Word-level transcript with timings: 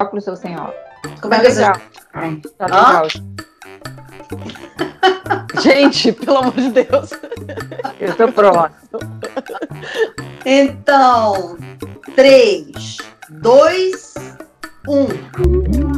óculos 0.00 0.26
ou 0.26 0.36
sem 0.36 0.56
óculos? 0.56 0.74
Como 1.20 1.34
é 1.34 1.40
que 1.40 1.50
você... 1.50 1.62
Tá 2.58 2.66
legal. 2.66 3.06
Gente, 5.60 6.12
pelo 6.12 6.38
amor 6.38 6.54
de 6.54 6.70
Deus. 6.70 7.10
Eu 8.00 8.16
tô 8.16 8.32
pronto. 8.32 8.72
Então, 10.44 11.58
3, 12.14 12.96
2, 13.30 14.14
1. 14.88 15.89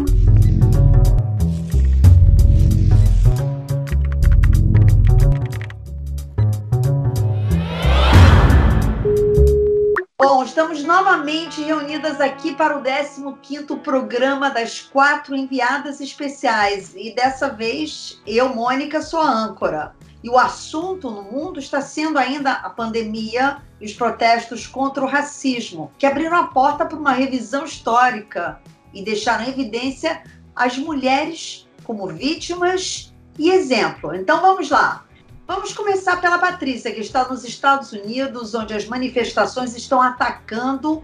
Bom, 10.24 10.44
estamos 10.44 10.84
novamente 10.84 11.60
reunidas 11.60 12.20
aqui 12.20 12.54
para 12.54 12.78
o 12.78 12.80
15º 12.80 13.80
programa 13.80 14.50
das 14.50 14.80
quatro 14.80 15.34
enviadas 15.34 16.00
especiais. 16.00 16.94
E 16.94 17.12
dessa 17.12 17.48
vez, 17.48 18.22
eu, 18.24 18.54
Mônica, 18.54 19.02
sou 19.02 19.20
a 19.20 19.28
âncora. 19.28 19.96
E 20.22 20.30
o 20.30 20.38
assunto 20.38 21.10
no 21.10 21.24
mundo 21.24 21.58
está 21.58 21.80
sendo 21.80 22.20
ainda 22.20 22.52
a 22.52 22.70
pandemia 22.70 23.60
e 23.80 23.84
os 23.84 23.94
protestos 23.94 24.64
contra 24.64 25.02
o 25.02 25.08
racismo, 25.08 25.90
que 25.98 26.06
abriram 26.06 26.36
a 26.36 26.46
porta 26.46 26.86
para 26.86 26.96
uma 26.96 27.10
revisão 27.10 27.64
histórica 27.64 28.60
e 28.94 29.02
deixaram 29.02 29.42
em 29.42 29.48
evidência 29.48 30.22
as 30.54 30.78
mulheres 30.78 31.68
como 31.82 32.06
vítimas 32.06 33.12
e 33.36 33.50
exemplo. 33.50 34.14
Então 34.14 34.40
vamos 34.40 34.70
lá. 34.70 35.04
Vamos 35.46 35.72
começar 35.72 36.20
pela 36.20 36.38
Patrícia, 36.38 36.92
que 36.92 37.00
está 37.00 37.28
nos 37.28 37.44
Estados 37.44 37.92
Unidos, 37.92 38.54
onde 38.54 38.74
as 38.74 38.86
manifestações 38.86 39.76
estão 39.76 40.00
atacando 40.00 41.02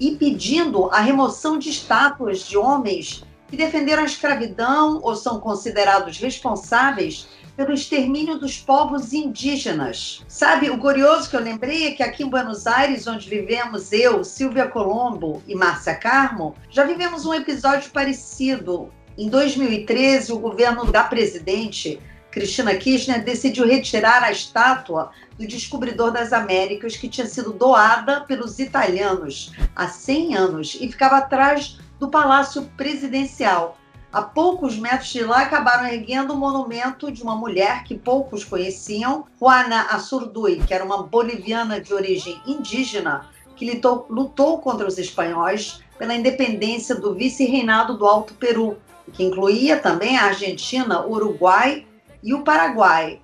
e 0.00 0.16
pedindo 0.16 0.90
a 0.90 1.00
remoção 1.00 1.58
de 1.58 1.70
estátuas 1.70 2.40
de 2.40 2.58
homens 2.58 3.24
que 3.48 3.56
defenderam 3.56 4.02
a 4.02 4.06
escravidão 4.06 5.00
ou 5.02 5.14
são 5.14 5.38
considerados 5.38 6.18
responsáveis 6.18 7.28
pelo 7.56 7.72
extermínio 7.72 8.38
dos 8.38 8.58
povos 8.58 9.12
indígenas. 9.12 10.24
Sabe, 10.28 10.68
o 10.68 10.78
curioso 10.78 11.30
que 11.30 11.36
eu 11.36 11.40
lembrei 11.40 11.86
é 11.86 11.90
que 11.92 12.02
aqui 12.02 12.24
em 12.24 12.28
Buenos 12.28 12.66
Aires, 12.66 13.06
onde 13.06 13.30
vivemos 13.30 13.92
eu, 13.92 14.24
Silvia 14.24 14.66
Colombo 14.66 15.42
e 15.46 15.54
Márcia 15.54 15.94
Carmo, 15.94 16.54
já 16.68 16.84
vivemos 16.84 17.24
um 17.24 17.32
episódio 17.32 17.90
parecido. 17.92 18.90
Em 19.16 19.30
2013, 19.30 20.32
o 20.32 20.38
governo 20.38 20.92
da 20.92 21.04
presidente 21.04 21.98
Cristina 22.36 22.74
Kirchner 22.74 23.24
decidiu 23.24 23.66
retirar 23.66 24.22
a 24.22 24.30
estátua 24.30 25.10
do 25.38 25.46
descobridor 25.46 26.12
das 26.12 26.34
Américas 26.34 26.94
que 26.94 27.08
tinha 27.08 27.26
sido 27.26 27.50
doada 27.50 28.20
pelos 28.20 28.58
italianos 28.58 29.54
há 29.74 29.88
100 29.88 30.36
anos 30.36 30.76
e 30.78 30.86
ficava 30.86 31.16
atrás 31.16 31.78
do 31.98 32.10
Palácio 32.10 32.70
Presidencial. 32.76 33.78
A 34.12 34.20
poucos 34.20 34.78
metros 34.78 35.08
de 35.08 35.24
lá 35.24 35.40
acabaram 35.40 35.86
erguendo 35.86 36.34
o 36.34 36.36
monumento 36.36 37.10
de 37.10 37.22
uma 37.22 37.34
mulher 37.34 37.84
que 37.84 37.96
poucos 37.96 38.44
conheciam, 38.44 39.24
Juana 39.40 39.86
Azurduy, 39.90 40.60
que 40.60 40.74
era 40.74 40.84
uma 40.84 41.04
boliviana 41.04 41.80
de 41.80 41.94
origem 41.94 42.38
indígena 42.46 43.30
que 43.56 43.72
lutou, 43.72 44.06
lutou 44.10 44.58
contra 44.58 44.86
os 44.86 44.98
espanhóis 44.98 45.80
pela 45.98 46.14
independência 46.14 46.96
do 46.96 47.14
vice-reinado 47.14 47.96
do 47.96 48.04
Alto 48.04 48.34
Peru, 48.34 48.76
que 49.14 49.24
incluía 49.24 49.78
também 49.78 50.18
a 50.18 50.26
Argentina, 50.26 51.02
Uruguai 51.06 51.86
e 52.26 52.34
o 52.34 52.42
Paraguai. 52.42 53.22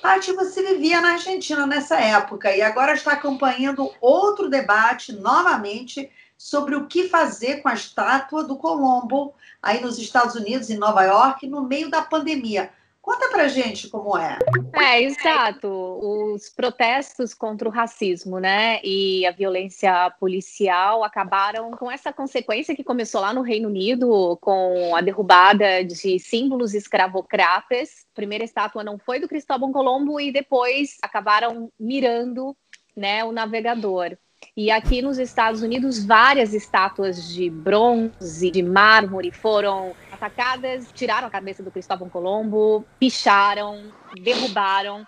Paty, 0.00 0.32
você 0.34 0.62
vivia 0.62 1.00
na 1.00 1.14
Argentina 1.14 1.66
nessa 1.66 1.96
época 1.96 2.54
e 2.56 2.62
agora 2.62 2.94
está 2.94 3.14
acompanhando 3.14 3.90
outro 4.00 4.48
debate 4.48 5.12
novamente 5.12 6.08
sobre 6.38 6.76
o 6.76 6.86
que 6.86 7.08
fazer 7.08 7.60
com 7.60 7.68
a 7.68 7.74
estátua 7.74 8.44
do 8.44 8.56
Colombo 8.56 9.34
aí 9.60 9.80
nos 9.80 9.98
Estados 9.98 10.36
Unidos, 10.36 10.70
em 10.70 10.76
Nova 10.76 11.02
York, 11.02 11.48
no 11.48 11.62
meio 11.62 11.90
da 11.90 12.02
pandemia. 12.02 12.70
Conta 13.04 13.28
pra 13.28 13.48
gente 13.48 13.90
como 13.90 14.16
é. 14.16 14.38
É, 14.72 15.02
exato. 15.02 15.68
Os 15.68 16.48
protestos 16.48 17.34
contra 17.34 17.68
o 17.68 17.70
racismo, 17.70 18.40
né, 18.40 18.80
e 18.82 19.26
a 19.26 19.30
violência 19.30 20.10
policial 20.18 21.04
acabaram 21.04 21.70
com 21.72 21.90
essa 21.90 22.14
consequência 22.14 22.74
que 22.74 22.82
começou 22.82 23.20
lá 23.20 23.34
no 23.34 23.42
Reino 23.42 23.68
Unido, 23.68 24.38
com 24.40 24.96
a 24.96 25.02
derrubada 25.02 25.84
de 25.84 26.18
símbolos 26.18 26.72
escravocratas. 26.72 28.06
A 28.10 28.14
primeira 28.14 28.42
estátua 28.42 28.82
não 28.82 28.98
foi 28.98 29.20
do 29.20 29.28
Cristóvão 29.28 29.70
Colombo 29.70 30.18
e 30.18 30.32
depois 30.32 30.96
acabaram 31.02 31.70
mirando, 31.78 32.56
né, 32.96 33.22
o 33.22 33.32
navegador. 33.32 34.16
E 34.56 34.70
aqui 34.70 35.02
nos 35.02 35.18
Estados 35.18 35.62
Unidos, 35.62 36.04
várias 36.04 36.54
estátuas 36.54 37.28
de 37.28 37.50
bronze, 37.50 38.52
de 38.52 38.62
mármore 38.62 39.32
foram 39.32 39.96
atacadas, 40.12 40.92
tiraram 40.94 41.26
a 41.26 41.30
cabeça 41.30 41.60
do 41.60 41.72
Cristóvão 41.72 42.08
Colombo, 42.08 42.84
picharam, 43.00 43.92
derrubaram. 44.22 45.04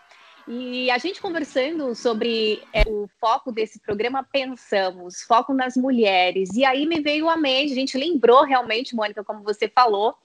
E 0.48 0.90
a 0.90 0.98
gente 0.98 1.20
conversando 1.20 1.94
sobre 1.94 2.60
é, 2.72 2.82
o 2.88 3.08
foco 3.20 3.52
desse 3.52 3.78
programa, 3.78 4.26
pensamos, 4.32 5.22
foco 5.22 5.54
nas 5.54 5.76
mulheres. 5.76 6.50
E 6.52 6.64
aí 6.64 6.84
me 6.84 7.00
veio 7.00 7.28
a 7.28 7.36
mente, 7.36 7.70
a 7.70 7.76
gente 7.76 7.96
lembrou 7.96 8.42
realmente, 8.42 8.96
Mônica, 8.96 9.22
como 9.22 9.44
você 9.44 9.68
falou, 9.68 10.16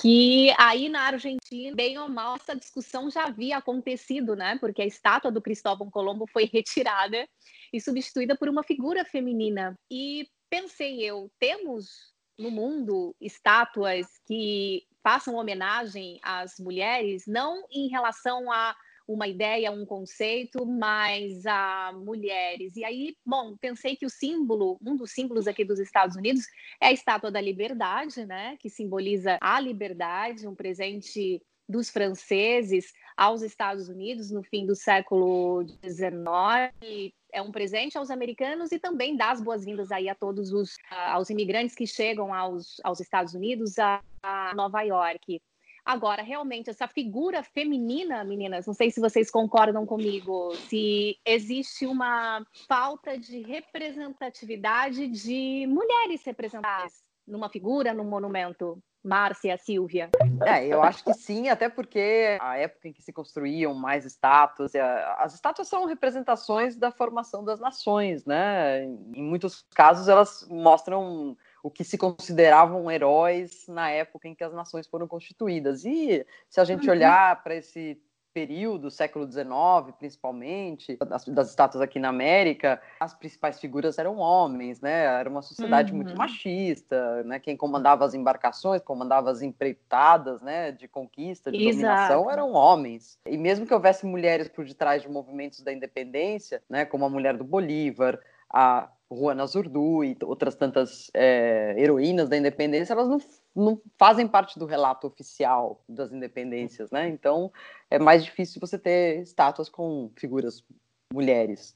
que 0.00 0.52
aí 0.58 0.88
na 0.88 1.02
Argentina, 1.02 1.74
bem 1.74 1.98
ou 1.98 2.08
mal, 2.08 2.36
essa 2.36 2.56
discussão 2.56 3.10
já 3.10 3.24
havia 3.24 3.58
acontecido, 3.58 4.34
né? 4.34 4.56
Porque 4.58 4.82
a 4.82 4.86
estátua 4.86 5.30
do 5.30 5.42
Cristóvão 5.42 5.90
Colombo 5.90 6.26
foi 6.26 6.44
retirada 6.52 7.28
e 7.72 7.80
substituída 7.80 8.36
por 8.36 8.48
uma 8.48 8.62
figura 8.62 9.04
feminina. 9.04 9.78
E 9.90 10.26
pensei 10.50 11.00
eu, 11.02 11.30
temos 11.38 12.12
no 12.38 12.50
mundo 12.50 13.14
estátuas 13.20 14.06
que 14.26 14.84
façam 15.02 15.34
homenagem 15.34 16.18
às 16.22 16.58
mulheres, 16.58 17.24
não 17.26 17.64
em 17.70 17.88
relação 17.88 18.50
a 18.50 18.74
uma 19.06 19.26
ideia, 19.28 19.70
um 19.70 19.84
conceito, 19.84 20.64
mas 20.66 21.44
a 21.46 21.92
mulheres. 21.94 22.76
E 22.76 22.84
aí, 22.84 23.16
bom, 23.24 23.56
pensei 23.56 23.96
que 23.96 24.06
o 24.06 24.10
símbolo, 24.10 24.78
um 24.84 24.96
dos 24.96 25.12
símbolos 25.12 25.46
aqui 25.46 25.64
dos 25.64 25.78
Estados 25.78 26.16
Unidos 26.16 26.44
é 26.80 26.88
a 26.88 26.92
estátua 26.92 27.30
da 27.30 27.40
liberdade, 27.40 28.24
né, 28.24 28.56
que 28.58 28.70
simboliza 28.70 29.38
a 29.40 29.60
liberdade, 29.60 30.46
um 30.46 30.54
presente 30.54 31.42
dos 31.68 31.90
franceses 31.90 32.92
aos 33.16 33.42
Estados 33.42 33.88
Unidos 33.88 34.30
no 34.30 34.42
fim 34.42 34.66
do 34.66 34.74
século 34.74 35.64
XIX 35.84 37.12
é 37.32 37.40
um 37.40 37.50
presente 37.50 37.96
aos 37.96 38.10
americanos 38.10 38.70
e 38.72 38.78
também 38.78 39.16
dá 39.16 39.30
as 39.30 39.40
boas-vindas 39.40 39.90
aí 39.90 40.08
a 40.08 40.14
todos 40.14 40.52
os 40.52 40.76
aos 40.90 41.30
imigrantes 41.30 41.74
que 41.74 41.86
chegam 41.86 42.32
aos, 42.32 42.78
aos 42.84 43.00
Estados 43.00 43.34
Unidos, 43.34 43.78
a, 43.78 44.02
a 44.22 44.54
Nova 44.54 44.82
York. 44.82 45.40
Agora, 45.84 46.22
realmente, 46.22 46.70
essa 46.70 46.86
figura 46.86 47.42
feminina, 47.42 48.22
meninas, 48.22 48.66
não 48.66 48.74
sei 48.74 48.90
se 48.90 49.00
vocês 49.00 49.30
concordam 49.30 49.84
comigo, 49.84 50.54
se 50.68 51.18
existe 51.26 51.86
uma 51.86 52.46
falta 52.68 53.18
de 53.18 53.42
representatividade 53.42 55.08
de 55.08 55.66
mulheres 55.68 56.24
representadas 56.24 57.02
numa 57.26 57.48
figura, 57.48 57.92
num 57.92 58.04
monumento. 58.04 58.82
Márcia, 59.04 59.56
Silvia? 59.58 60.10
É, 60.46 60.64
eu 60.64 60.80
acho 60.80 61.02
que 61.02 61.12
sim, 61.12 61.48
até 61.48 61.68
porque 61.68 62.38
a 62.40 62.56
época 62.56 62.86
em 62.86 62.92
que 62.92 63.02
se 63.02 63.12
construíam 63.12 63.74
mais 63.74 64.04
estátuas, 64.04 64.72
as 65.18 65.34
estátuas 65.34 65.66
são 65.66 65.86
representações 65.86 66.76
da 66.76 66.92
formação 66.92 67.44
das 67.44 67.58
nações, 67.58 68.24
né? 68.24 68.84
Em 68.84 69.22
muitos 69.22 69.66
casos 69.74 70.06
elas 70.06 70.46
mostram 70.48 71.36
o 71.62 71.70
que 71.70 71.84
se 71.84 71.96
consideravam 71.96 72.90
heróis 72.90 73.66
na 73.68 73.90
época 73.90 74.28
em 74.28 74.34
que 74.34 74.42
as 74.42 74.52
nações 74.52 74.86
foram 74.86 75.06
constituídas. 75.06 75.84
E 75.84 76.26
se 76.48 76.60
a 76.60 76.64
gente 76.64 76.86
uhum. 76.86 76.92
olhar 76.92 77.42
para 77.42 77.54
esse 77.54 78.00
período, 78.32 78.90
século 78.90 79.30
XIX, 79.30 79.94
principalmente, 79.98 80.96
das, 80.96 81.24
das, 81.26 81.50
estátuas 81.50 81.82
aqui 81.82 81.98
na 82.00 82.08
América, 82.08 82.80
as 82.98 83.14
principais 83.14 83.60
figuras 83.60 83.98
eram 83.98 84.16
homens, 84.16 84.80
né? 84.80 85.04
Era 85.04 85.28
uma 85.28 85.42
sociedade 85.42 85.92
uhum. 85.92 85.98
muito 85.98 86.16
machista, 86.16 87.22
né? 87.24 87.38
Quem 87.38 87.56
comandava 87.56 88.04
as 88.04 88.14
embarcações, 88.14 88.80
comandava 88.82 89.30
as 89.30 89.42
empreitadas, 89.42 90.40
né? 90.40 90.72
De 90.72 90.88
conquista, 90.88 91.52
de 91.52 91.68
Exato. 91.68 91.82
dominação, 91.82 92.30
eram 92.30 92.52
homens. 92.52 93.18
E 93.26 93.36
mesmo 93.36 93.66
que 93.66 93.74
houvesse 93.74 94.06
mulheres 94.06 94.48
por 94.48 94.64
detrás 94.64 95.02
de 95.02 95.08
movimentos 95.08 95.60
da 95.60 95.72
independência, 95.72 96.62
né? 96.68 96.84
Como 96.84 97.04
a 97.04 97.10
mulher 97.10 97.36
do 97.36 97.44
Bolívar, 97.44 98.18
a 98.48 98.88
Juana 99.14 99.46
Zurdu 99.46 100.04
e 100.04 100.16
outras 100.22 100.54
tantas 100.54 101.10
é, 101.14 101.74
heroínas 101.78 102.28
da 102.28 102.36
independência, 102.36 102.92
elas 102.92 103.08
não 103.08 103.20
não 103.54 103.80
fazem 103.98 104.26
parte 104.26 104.58
do 104.58 104.64
relato 104.64 105.06
oficial 105.06 105.82
das 105.88 106.10
independências, 106.10 106.90
né? 106.90 107.08
Então 107.08 107.52
é 107.90 107.98
mais 107.98 108.24
difícil 108.24 108.60
você 108.60 108.78
ter 108.78 109.20
estátuas 109.20 109.68
com 109.68 110.10
figuras 110.16 110.64
mulheres. 111.12 111.74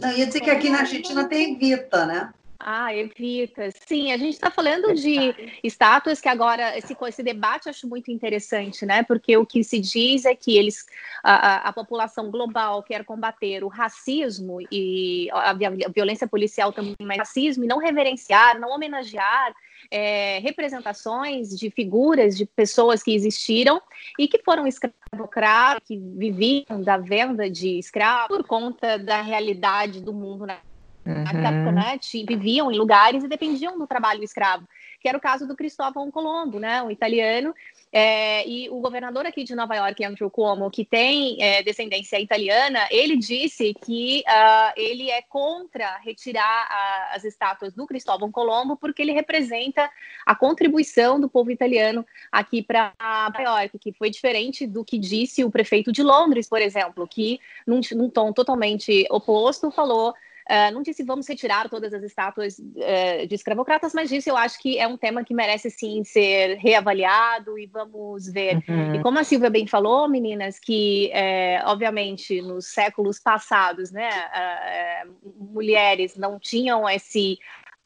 Não, 0.00 0.10
ia 0.12 0.26
dizer 0.26 0.40
que 0.40 0.50
aqui 0.50 0.70
na 0.70 0.80
Argentina 0.80 1.28
tem 1.28 1.54
Evita, 1.54 2.06
né? 2.06 2.32
Ah, 2.62 2.94
evita. 2.94 3.70
Sim, 3.86 4.12
a 4.12 4.18
gente 4.18 4.34
está 4.34 4.50
falando 4.50 4.92
de 4.92 5.34
estátuas 5.64 6.20
que 6.20 6.28
agora 6.28 6.76
esse, 6.76 6.94
esse 7.08 7.22
debate 7.22 7.66
eu 7.66 7.70
acho 7.70 7.88
muito 7.88 8.10
interessante, 8.10 8.84
né? 8.84 9.02
Porque 9.02 9.34
o 9.34 9.46
que 9.46 9.64
se 9.64 9.80
diz 9.80 10.26
é 10.26 10.34
que 10.34 10.58
eles, 10.58 10.84
a, 11.24 11.68
a 11.68 11.72
população 11.72 12.30
global 12.30 12.82
quer 12.82 13.02
combater 13.02 13.64
o 13.64 13.68
racismo 13.68 14.58
e 14.70 15.30
a, 15.32 15.54
violência 15.88 16.28
policial 16.28 16.70
também, 16.70 16.94
mas 17.00 17.16
racismo 17.16 17.64
e 17.64 17.66
não 17.66 17.78
reverenciar, 17.78 18.60
não 18.60 18.74
homenagear 18.74 19.54
é, 19.90 20.38
representações 20.40 21.58
de 21.58 21.70
figuras 21.70 22.36
de 22.36 22.44
pessoas 22.44 23.02
que 23.02 23.14
existiram 23.14 23.80
e 24.18 24.28
que 24.28 24.42
foram 24.42 24.66
escravocradas, 24.66 25.82
que 25.86 25.96
viviam 25.96 26.82
da 26.82 26.98
venda 26.98 27.48
de 27.48 27.78
escravos 27.78 28.36
por 28.36 28.46
conta 28.46 28.98
da 28.98 29.22
realidade 29.22 30.02
do 30.02 30.12
mundo 30.12 30.44
na 30.46 30.58
uhum. 31.04 31.22
época, 31.22 31.72
né? 31.72 31.98
Viviam 32.26 32.70
em 32.70 32.78
lugares 32.78 33.24
e 33.24 33.28
dependiam 33.28 33.78
do 33.78 33.86
trabalho 33.86 34.22
escravo, 34.22 34.66
que 35.00 35.08
era 35.08 35.16
o 35.16 35.20
caso 35.20 35.46
do 35.46 35.56
Cristóvão 35.56 36.10
Colombo, 36.10 36.58
né? 36.58 36.82
Um 36.82 36.90
italiano 36.90 37.54
é, 37.92 38.46
e 38.48 38.70
o 38.70 38.80
governador 38.80 39.26
aqui 39.26 39.42
de 39.42 39.54
Nova 39.54 39.74
York, 39.74 40.04
Andrew 40.04 40.30
Cuomo, 40.30 40.70
que 40.70 40.84
tem 40.84 41.42
é, 41.42 41.62
descendência 41.62 42.20
italiana, 42.20 42.86
ele 42.90 43.16
disse 43.16 43.74
que 43.84 44.22
uh, 44.28 44.72
ele 44.76 45.10
é 45.10 45.22
contra 45.22 45.96
retirar 45.98 46.68
a, 46.70 47.16
as 47.16 47.24
estátuas 47.24 47.72
do 47.72 47.86
Cristóvão 47.86 48.30
Colombo, 48.30 48.76
porque 48.76 49.02
ele 49.02 49.12
representa 49.12 49.90
a 50.24 50.36
contribuição 50.36 51.20
do 51.20 51.28
povo 51.28 51.50
italiano 51.50 52.06
aqui 52.30 52.62
para 52.62 52.92
Nova 53.00 53.42
York, 53.42 53.78
que 53.78 53.92
foi 53.92 54.08
diferente 54.08 54.68
do 54.68 54.84
que 54.84 54.96
disse 54.96 55.42
o 55.42 55.50
prefeito 55.50 55.90
de 55.90 56.02
Londres, 56.02 56.48
por 56.48 56.60
exemplo, 56.60 57.08
que, 57.08 57.40
num, 57.66 57.80
num 57.92 58.08
tom 58.08 58.32
totalmente 58.32 59.04
oposto, 59.10 59.70
falou 59.70 60.14
Uh, 60.50 60.74
não 60.74 60.82
disse 60.82 61.04
vamos 61.04 61.28
retirar 61.28 61.68
todas 61.68 61.94
as 61.94 62.02
estátuas 62.02 62.58
uh, 62.58 63.24
de 63.28 63.34
escravocratas, 63.36 63.94
mas 63.94 64.08
disse 64.08 64.28
eu 64.28 64.36
acho 64.36 64.58
que 64.60 64.80
é 64.80 64.88
um 64.88 64.96
tema 64.96 65.22
que 65.22 65.32
merece 65.32 65.70
sim 65.70 66.02
ser 66.02 66.56
reavaliado 66.56 67.56
e 67.56 67.66
vamos 67.68 68.26
ver. 68.26 68.56
Uhum. 68.68 68.96
E 68.96 69.00
como 69.00 69.20
a 69.20 69.22
Silvia 69.22 69.48
bem 69.48 69.68
falou, 69.68 70.08
meninas, 70.08 70.58
que 70.58 71.08
é, 71.12 71.62
obviamente 71.64 72.42
nos 72.42 72.66
séculos 72.66 73.20
passados, 73.20 73.92
né, 73.92 74.10
uh, 74.10 75.54
mulheres 75.54 76.16
não 76.16 76.36
tinham 76.36 76.88
esse 76.88 77.38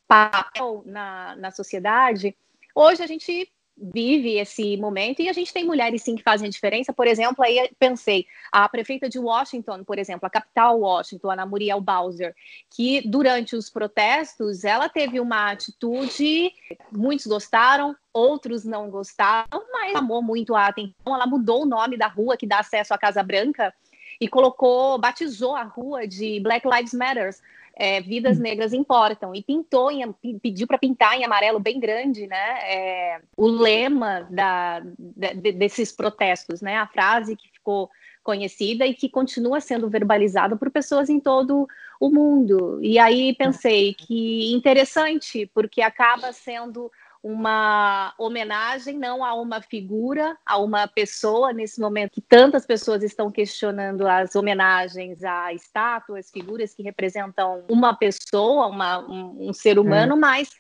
papel 0.09 0.83
na, 0.87 1.37
na 1.37 1.51
sociedade. 1.51 2.35
Hoje 2.75 3.03
a 3.03 3.07
gente 3.07 3.53
vive 3.77 4.39
esse 4.39 4.77
momento 4.77 5.21
e 5.21 5.29
a 5.29 5.33
gente 5.33 5.53
tem 5.53 5.65
mulheres 5.65 6.03
sim 6.03 6.15
que 6.15 6.23
fazem 6.23 6.47
a 6.47 6.51
diferença. 6.51 6.93
Por 6.93 7.07
exemplo, 7.07 7.45
aí 7.45 7.71
pensei, 7.79 8.27
a 8.53 8.69
prefeita 8.69 9.09
de 9.09 9.19
Washington, 9.19 9.83
por 9.85 9.99
exemplo, 9.99 10.27
a 10.27 10.31
capital 10.31 10.79
Washington, 10.79 11.31
Ana 11.31 11.47
Muriel 11.47 11.81
Bowser, 11.81 12.35
que 12.71 13.07
durante 13.07 13.57
os 13.57 13.69
protestos 13.69 14.65
ela 14.65 14.89
teve 14.89 15.19
uma 15.19 15.51
atitude, 15.51 16.53
muitos 16.93 17.27
gostaram, 17.27 17.97
outros 18.13 18.65
não 18.65 18.89
gostaram, 18.91 19.65
mas 19.73 19.93
chamou 19.93 20.23
muito 20.23 20.55
a 20.55 20.69
atenção. 20.69 20.95
Ela 21.07 21.27
mudou 21.27 21.63
o 21.63 21.67
nome 21.67 21.97
da 21.97 22.07
rua 22.07 22.37
que 22.37 22.47
dá 22.47 22.61
acesso 22.61 22.95
à 22.95 22.99
Casa 22.99 23.23
Branca 23.23 23.75
e 24.21 24.29
colocou, 24.29 24.99
batizou 24.99 25.57
a 25.57 25.65
rua 25.65 26.07
de 26.07 26.39
Black 26.41 26.67
Lives 26.69 26.95
Matter 26.95 27.35
é, 27.77 28.01
vidas 28.01 28.39
hum. 28.39 28.43
negras 28.43 28.73
importam. 28.73 29.35
E 29.35 29.43
pintou 29.43 29.91
em, 29.91 30.13
pediu 30.41 30.67
para 30.67 30.79
pintar 30.79 31.19
em 31.19 31.25
amarelo 31.25 31.59
bem 31.59 31.79
grande 31.79 32.27
né? 32.27 32.59
É, 32.63 33.21
o 33.37 33.47
lema 33.47 34.27
da, 34.31 34.81
de, 34.81 35.53
desses 35.53 35.93
protestos 35.93 36.61
né? 36.61 36.77
A 36.77 36.87
frase 36.87 37.37
que 37.37 37.49
ficou 37.53 37.91
conhecida 38.23 38.87
e 38.87 38.95
que 38.95 39.09
continua 39.09 39.61
sendo 39.61 39.89
verbalizada 39.89 40.57
por 40.57 40.71
pessoas 40.71 41.11
em 41.11 41.21
todo 41.21 41.69
o 42.01 42.11
mundo. 42.11 42.81
E 42.83 42.99
aí 42.99 43.35
pensei 43.35 43.93
que 43.95 44.53
interessante 44.55 45.49
porque 45.55 45.83
acaba 45.83 46.33
sendo 46.33 46.91
uma 47.25 48.13
homenagem 48.19 48.99
não 48.99 49.25
a 49.25 49.33
uma 49.33 49.63
figura, 49.63 50.37
a 50.45 50.59
uma 50.59 50.87
pessoa, 50.87 51.55
nesse 51.55 51.81
momento 51.81 52.13
que 52.13 52.21
tantas 52.21 52.67
pessoas 52.67 53.03
estão 53.03 53.31
questionando 53.31 54.07
as 54.07 54.37
homenagens 54.37 55.25
a 55.25 55.51
estátuas, 55.55 56.31
figuras 56.31 56.75
que 56.75 56.83
representam 56.83 57.65
uma 57.67 57.95
pessoa, 57.95 58.67
uma, 58.67 58.99
um, 58.99 59.49
um 59.49 59.53
ser 59.55 59.79
humano, 59.79 60.17
é. 60.17 60.19
mas 60.19 60.51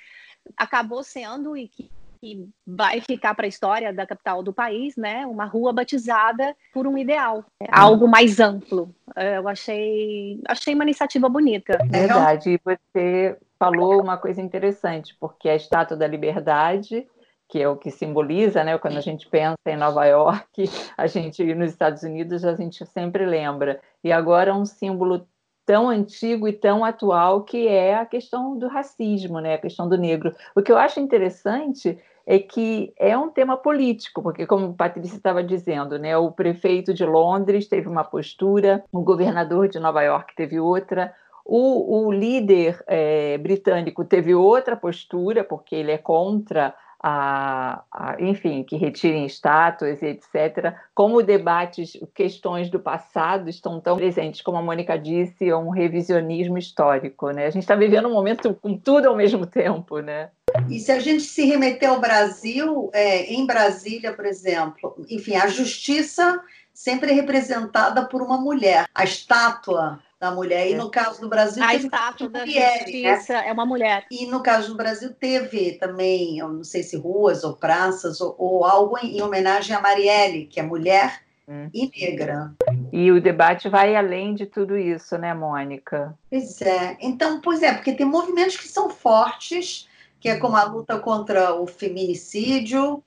acabou 0.56 1.02
sendo 1.02 1.54
e 1.54 1.68
que 1.68 1.90
que 2.24 2.48
vai 2.66 3.02
ficar 3.02 3.34
para 3.34 3.44
a 3.44 3.48
história 3.48 3.92
da 3.92 4.06
capital 4.06 4.42
do 4.42 4.50
país, 4.50 4.96
né? 4.96 5.26
Uma 5.26 5.44
rua 5.44 5.74
batizada 5.74 6.56
por 6.72 6.86
um 6.86 6.96
ideal, 6.96 7.44
é 7.60 7.66
algo 7.70 8.08
mais 8.08 8.40
amplo. 8.40 8.94
Eu 9.14 9.46
achei, 9.46 10.40
achei 10.48 10.74
uma 10.74 10.84
iniciativa 10.84 11.28
bonita. 11.28 11.78
Verdade. 11.86 12.52
E 12.54 12.60
você 12.64 13.36
falou 13.64 14.02
uma 14.02 14.18
coisa 14.18 14.42
interessante, 14.42 15.16
porque 15.18 15.48
a 15.48 15.56
Estátua 15.56 15.96
da 15.96 16.06
Liberdade 16.06 17.06
que 17.46 17.62
é 17.62 17.68
o 17.68 17.76
que 17.76 17.90
simboliza, 17.90 18.64
né? 18.64 18.76
Quando 18.78 18.96
a 18.96 19.02
gente 19.02 19.28
pensa 19.28 19.58
em 19.66 19.76
Nova 19.76 20.04
York, 20.06 20.64
a 20.96 21.06
gente 21.06 21.54
nos 21.54 21.70
Estados 21.70 22.02
Unidos 22.02 22.44
a 22.44 22.56
gente 22.56 22.84
sempre 22.86 23.26
lembra. 23.26 23.80
E 24.02 24.10
agora 24.10 24.50
é 24.50 24.54
um 24.54 24.64
símbolo 24.64 25.26
tão 25.66 25.88
antigo 25.88 26.48
e 26.48 26.52
tão 26.52 26.84
atual 26.84 27.42
que 27.42 27.68
é 27.68 27.94
a 27.94 28.06
questão 28.06 28.58
do 28.58 28.66
racismo, 28.66 29.40
né? 29.40 29.54
A 29.54 29.58
questão 29.58 29.88
do 29.88 29.96
negro. 29.96 30.34
O 30.56 30.62
que 30.62 30.72
eu 30.72 30.78
acho 30.78 31.00
interessante 31.00 31.98
é 32.26 32.38
que 32.38 32.92
é 32.98 33.16
um 33.16 33.30
tema 33.30 33.56
político, 33.56 34.22
porque 34.22 34.46
como 34.46 34.74
Patrícia 34.74 35.16
estava 35.16 35.44
dizendo, 35.44 35.98
né, 35.98 36.16
o 36.16 36.32
prefeito 36.32 36.94
de 36.94 37.04
Londres 37.04 37.68
teve 37.68 37.86
uma 37.86 38.02
postura, 38.02 38.82
o 38.90 39.02
governador 39.02 39.68
de 39.68 39.78
Nova 39.78 40.02
York 40.02 40.34
teve 40.34 40.58
outra, 40.58 41.14
o, 41.44 42.06
o 42.06 42.12
líder 42.12 42.82
é, 42.86 43.36
britânico 43.38 44.04
teve 44.04 44.34
outra 44.34 44.76
postura, 44.76 45.44
porque 45.44 45.74
ele 45.74 45.92
é 45.92 45.98
contra 45.98 46.74
a, 47.06 47.82
a, 47.92 48.16
enfim, 48.18 48.62
que 48.62 48.76
retirem 48.76 49.26
estátuas 49.26 50.00
e 50.00 50.06
etc. 50.06 50.74
Como 50.94 51.22
debates, 51.22 51.98
questões 52.14 52.70
do 52.70 52.80
passado 52.80 53.50
estão 53.50 53.78
tão 53.78 53.98
presentes, 53.98 54.40
como 54.40 54.56
a 54.56 54.62
Mônica 54.62 54.98
disse, 54.98 55.50
é 55.50 55.54
um 55.54 55.68
revisionismo 55.68 56.56
histórico, 56.56 57.30
né? 57.30 57.44
A 57.44 57.50
gente 57.50 57.62
está 57.64 57.74
vivendo 57.74 58.08
um 58.08 58.14
momento 58.14 58.54
com 58.54 58.78
tudo 58.78 59.10
ao 59.10 59.16
mesmo 59.16 59.44
tempo, 59.44 59.98
né? 59.98 60.30
E 60.70 60.80
se 60.80 60.90
a 60.92 60.98
gente 60.98 61.24
se 61.24 61.44
remeter 61.44 61.90
ao 61.90 62.00
Brasil, 62.00 62.88
é, 62.94 63.30
em 63.34 63.44
Brasília, 63.44 64.14
por 64.14 64.24
exemplo, 64.24 64.96
enfim, 65.10 65.36
a 65.36 65.46
justiça 65.46 66.40
sempre 66.72 67.10
é 67.10 67.14
representada 67.14 68.06
por 68.06 68.22
uma 68.22 68.38
mulher. 68.38 68.86
A 68.94 69.04
estátua 69.04 70.00
da 70.24 70.30
mulher. 70.30 70.70
E 70.70 70.74
no 70.74 70.90
caso 70.90 71.20
do 71.20 71.28
Brasil, 71.28 71.62
a 71.62 71.74
estátua 71.74 72.30
da 72.30 72.46
mulher, 72.46 72.72
né? 72.72 72.78
justiça 72.78 73.34
né? 73.34 73.48
é 73.48 73.52
uma 73.52 73.66
mulher. 73.66 74.06
E 74.10 74.26
no 74.26 74.42
caso 74.42 74.68
do 74.68 74.74
Brasil, 74.74 75.12
teve 75.12 75.72
também, 75.72 76.38
eu 76.38 76.48
não 76.48 76.64
sei 76.64 76.82
se 76.82 76.96
ruas 76.96 77.44
ou 77.44 77.54
praças, 77.54 78.22
ou, 78.22 78.34
ou 78.38 78.64
algo 78.64 78.98
em, 78.98 79.18
em, 79.18 79.22
homenagem 79.22 79.76
a 79.76 79.80
Marielle, 79.80 80.46
que 80.46 80.58
é 80.58 80.62
mulher 80.62 81.22
hum. 81.46 81.68
e 81.74 81.90
negra. 82.00 82.54
E 82.90 83.12
o 83.12 83.20
debate 83.20 83.68
vai 83.68 83.94
além 83.94 84.34
de 84.34 84.46
tudo 84.46 84.78
isso, 84.78 85.18
né, 85.18 85.34
Mônica? 85.34 86.16
Pois 86.30 86.62
é. 86.62 86.96
Então, 87.00 87.42
pois 87.42 87.62
é, 87.62 87.74
porque 87.74 87.92
tem 87.92 88.06
movimentos 88.06 88.56
que 88.56 88.66
são 88.66 88.88
fortes, 88.88 89.86
que 90.18 90.30
é 90.30 90.38
como 90.38 90.56
a 90.56 90.64
luta 90.64 90.98
contra 90.98 91.54
o 91.54 91.66
feminicídio, 91.66 93.04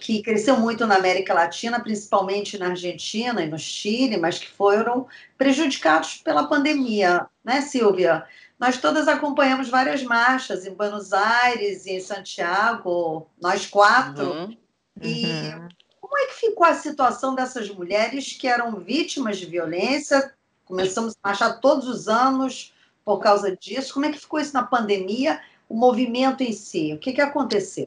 que 0.00 0.22
cresceu 0.22 0.58
muito 0.58 0.86
na 0.86 0.96
América 0.96 1.34
Latina, 1.34 1.80
principalmente 1.80 2.58
na 2.58 2.68
Argentina 2.68 3.42
e 3.42 3.48
no 3.48 3.58
Chile, 3.58 4.16
mas 4.16 4.38
que 4.38 4.48
foram 4.48 5.06
prejudicados 5.36 6.16
pela 6.16 6.46
pandemia, 6.46 7.26
né, 7.44 7.60
Silvia? 7.60 8.24
Nós 8.58 8.76
todas 8.78 9.06
acompanhamos 9.06 9.68
várias 9.68 10.02
marchas 10.02 10.66
em 10.66 10.74
Buenos 10.74 11.12
Aires 11.12 11.86
e 11.86 11.92
em 11.92 12.00
Santiago, 12.00 13.28
nós 13.40 13.66
quatro. 13.66 14.32
Uhum. 14.32 14.56
E 15.00 15.26
uhum. 15.26 15.68
como 16.00 16.18
é 16.18 16.26
que 16.26 16.34
ficou 16.34 16.66
a 16.66 16.74
situação 16.74 17.34
dessas 17.34 17.70
mulheres 17.70 18.32
que 18.32 18.48
eram 18.48 18.80
vítimas 18.80 19.38
de 19.38 19.46
violência? 19.46 20.34
Começamos 20.64 21.14
a 21.22 21.28
marchar 21.28 21.60
todos 21.60 21.86
os 21.86 22.08
anos 22.08 22.74
por 23.04 23.20
causa 23.20 23.56
disso. 23.56 23.94
Como 23.94 24.06
é 24.06 24.12
que 24.12 24.18
ficou 24.18 24.40
isso 24.40 24.52
na 24.52 24.64
pandemia? 24.64 25.40
O 25.68 25.74
movimento 25.74 26.42
em 26.42 26.52
si, 26.52 26.94
o 26.94 26.98
que, 26.98 27.12
que 27.12 27.20
aconteceu? 27.20 27.86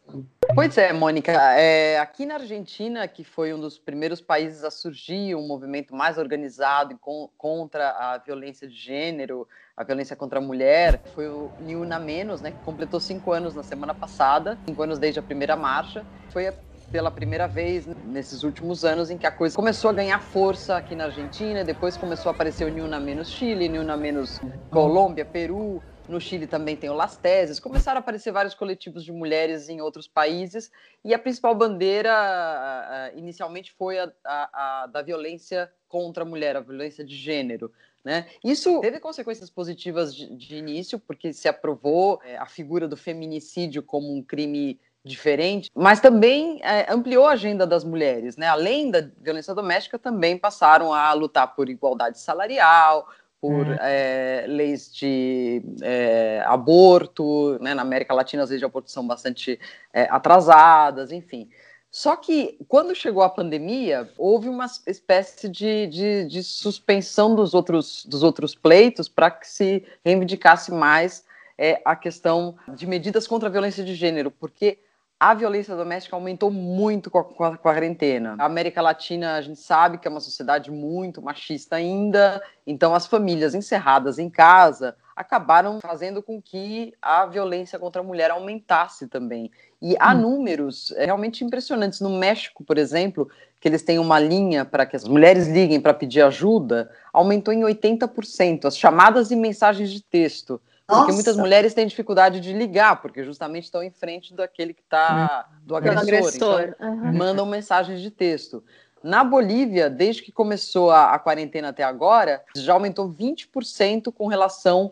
Pois 0.54 0.78
é, 0.78 0.94
Mônica. 0.94 1.32
É, 1.32 1.98
aqui 1.98 2.26
na 2.26 2.36
Argentina, 2.36 3.08
que 3.08 3.24
foi 3.24 3.54
um 3.54 3.60
dos 3.60 3.80
primeiros 3.80 4.22
países 4.22 4.64
a 4.64 4.70
surgir 4.70 5.34
um 5.34 5.48
movimento 5.48 5.96
mais 5.96 6.18
organizado 6.18 7.00
contra 7.38 7.90
a 7.90 8.18
violência 8.20 8.68
de 8.68 8.76
gênero, 8.76 9.48
a 9.76 9.84
violência 9.84 10.16
contra 10.16 10.38
a 10.38 10.42
mulher, 10.42 11.02
foi 11.16 11.28
o 11.28 11.50
Ni 11.60 11.76
Una 11.76 11.98
Menos, 11.98 12.40
né, 12.42 12.52
que 12.52 12.64
completou 12.64 13.00
cinco 13.00 13.32
anos 13.32 13.56
na 13.56 13.64
semana 13.64 13.96
passada, 13.96 14.58
cinco 14.68 14.84
anos 14.84 15.00
desde 15.00 15.20
a 15.20 15.24
primeira 15.24 15.56
marcha. 15.56 16.06
Foi 16.30 16.54
pela 16.92 17.10
primeira 17.10 17.48
vez 17.48 17.88
nesses 18.06 18.44
últimos 18.44 18.84
anos 18.84 19.10
em 19.10 19.18
que 19.18 19.26
a 19.26 19.32
coisa 19.32 19.56
começou 19.56 19.90
a 19.90 19.94
ganhar 19.94 20.20
força 20.20 20.76
aqui 20.76 20.94
na 20.94 21.06
Argentina, 21.06 21.64
depois 21.64 21.96
começou 21.96 22.30
a 22.30 22.36
aparecer 22.36 22.66
o 22.66 22.70
Ni 22.70 22.82
Una 22.82 23.00
Menos 23.00 23.30
Chile, 23.30 23.70
Ni 23.70 23.80
Una 23.80 23.96
Menos 23.96 24.40
Colômbia, 24.70 25.24
Peru, 25.24 25.82
no 26.08 26.20
Chile 26.20 26.48
também 26.48 26.76
tem 26.76 26.90
o 26.90 26.94
Las 26.94 27.18
Teses. 27.18 27.60
Começaram 27.60 27.98
a 27.98 28.02
aparecer 28.02 28.32
vários 28.32 28.54
coletivos 28.54 29.04
de 29.04 29.12
mulheres 29.12 29.70
em 29.70 29.82
outros 29.82 30.08
países. 30.08 30.72
E 31.04 31.14
a 31.14 31.20
principal 31.20 31.56
bandeira, 31.56 33.12
inicialmente, 33.16 33.72
foi 33.72 34.00
a, 34.00 34.12
a, 34.26 34.84
a 34.84 34.88
da 34.88 35.02
violência 35.02 35.72
contra 35.88 36.24
a 36.24 36.26
mulher, 36.26 36.56
a 36.56 36.62
violência 36.62 37.04
de 37.04 37.16
gênero. 37.16 37.72
Né? 38.04 38.26
Isso 38.44 38.80
teve 38.82 39.00
consequências 39.00 39.50
positivas 39.50 40.16
de, 40.16 40.36
de 40.36 40.56
início, 40.56 40.98
porque 41.00 41.32
se 41.34 41.48
aprovou 41.48 42.20
é, 42.26 42.36
a 42.36 42.48
figura 42.48 42.88
do 42.88 42.98
feminicídio 42.98 43.84
como 43.84 44.12
um 44.12 44.24
crime 44.24 44.80
diferente, 45.04 45.72
mas 45.74 46.00
também 46.00 46.60
é, 46.64 46.92
ampliou 46.92 47.26
a 47.26 47.32
agenda 47.32 47.66
das 47.66 47.84
mulheres, 47.84 48.38
né? 48.38 48.48
Além 48.48 48.92
da 48.92 49.02
violência 49.20 49.54
doméstica, 49.54 49.98
também 49.98 50.38
passaram 50.38 50.94
a 50.94 51.12
lutar 51.14 51.56
por 51.56 51.70
igualdade 51.70 52.20
salarial, 52.20 53.08
por 53.42 53.68
hum. 53.68 53.76
é, 53.80 54.46
leis 54.48 54.94
de 54.94 55.64
é, 55.82 56.44
aborto, 56.46 57.58
né? 57.60 57.74
Na 57.74 57.82
América 57.82 58.14
Latina, 58.14 58.44
as 58.44 58.50
leis 58.50 58.60
de 58.60 58.66
aborto 58.66 58.92
são 58.92 59.06
bastante 59.06 59.60
é, 59.92 60.04
atrasadas, 60.04 61.12
enfim. 61.12 61.50
Só 61.90 62.16
que 62.16 62.58
quando 62.70 62.96
chegou 62.96 63.24
a 63.24 63.30
pandemia, 63.30 64.10
houve 64.18 64.48
uma 64.48 64.68
espécie 64.88 65.50
de, 65.50 65.88
de, 65.88 66.26
de 66.26 66.44
suspensão 66.44 67.36
dos 67.36 67.54
outros, 67.54 68.06
dos 68.06 68.24
outros 68.24 68.56
pleitos 68.56 69.10
para 69.10 69.32
que 69.32 69.50
se 69.50 69.84
reivindicasse 70.06 70.72
mais 70.72 71.26
é, 71.58 71.82
a 71.84 71.96
questão 71.96 72.56
de 72.76 72.88
medidas 72.88 73.28
contra 73.28 73.50
a 73.50 73.52
violência 73.52 73.84
de 73.84 73.94
gênero, 73.94 74.32
porque 74.32 74.78
a 75.22 75.36
violência 75.36 75.76
doméstica 75.76 76.16
aumentou 76.16 76.50
muito 76.50 77.12
com 77.12 77.20
a, 77.20 77.24
com 77.24 77.44
a, 77.44 77.56
quarentena. 77.56 78.36
A 78.40 78.46
América 78.46 78.82
Latina, 78.82 79.36
a 79.36 79.42
gente 79.42 79.60
sabe 79.60 80.00
que 80.00 80.08
é 80.08 80.10
uma 80.10 80.20
sociedade 80.20 80.72
muito 80.72 81.22
machista 81.22 81.76
ainda, 81.76 82.42
então 82.66 82.96
as 82.96 83.06
famílias 83.06 83.54
encerradas 83.54 84.18
em 84.18 84.32
casa 84.32 84.96
acabaram 85.16 85.80
fazendo 85.80 86.24
com 86.24 86.42
que 86.42 86.96
a 87.00 87.28
violência 87.28 87.78
contra 87.78 88.02
a 88.02 88.04
mulher 88.04 88.32
aumentasse 88.32 89.08
também. 89.08 89.52
E 89.80 89.96
há 90.00 90.12
hum. 90.12 90.22
números 90.22 90.92
é, 90.98 91.06
realmente 91.06 91.46
impressionantes. 91.46 92.02
No 92.02 92.10
México, 92.18 92.64
por 92.64 92.80
exemplo, 92.80 93.30
que 93.60 93.68
eles 93.68 93.84
têm 93.84 94.00
uma 94.00 94.20
linha 94.20 94.66
para 94.66 94.88
que 94.88 94.96
as 94.96 95.08
mulheres 95.08 95.48
liguem 95.48 95.80
para 95.80 95.94
pedir 95.94 96.24
ajuda, 96.24 96.90
aumentou 97.14 97.54
em 97.54 97.62
80% 97.62 98.66
as 98.66 98.76
chamadas 98.76 99.30
e 99.30 99.36
mensagens 99.36 99.92
de 99.92 100.02
texto. 100.02 100.60
Nossa. 100.92 101.04
Porque 101.04 101.14
muitas 101.14 101.38
mulheres 101.38 101.74
têm 101.74 101.88
dificuldade 101.88 102.40
de 102.40 102.52
ligar, 102.52 103.02
porque 103.02 103.24
justamente 103.24 103.64
estão 103.64 103.82
em 103.82 103.90
frente 103.90 104.34
daquele 104.34 104.74
que 104.74 104.82
está 104.82 105.48
hum. 105.50 105.56
do 105.64 105.76
agressor. 105.76 106.02
agressor. 106.02 106.62
Então, 106.76 106.90
uhum. 106.90 107.14
mandam 107.14 107.46
mensagens 107.46 108.02
de 108.02 108.12
texto. 108.12 108.64
Na 109.02 109.24
Bolívia, 109.24 109.90
desde 109.90 110.22
que 110.22 110.32
começou 110.32 110.92
a, 110.92 111.14
a 111.14 111.20
quarentena 111.20 111.70
até 111.70 111.84
agora, 111.84 112.44
já 112.56 112.74
aumentou 112.74 113.10
20% 113.10 114.14
com 114.14 114.28
relação 114.28 114.88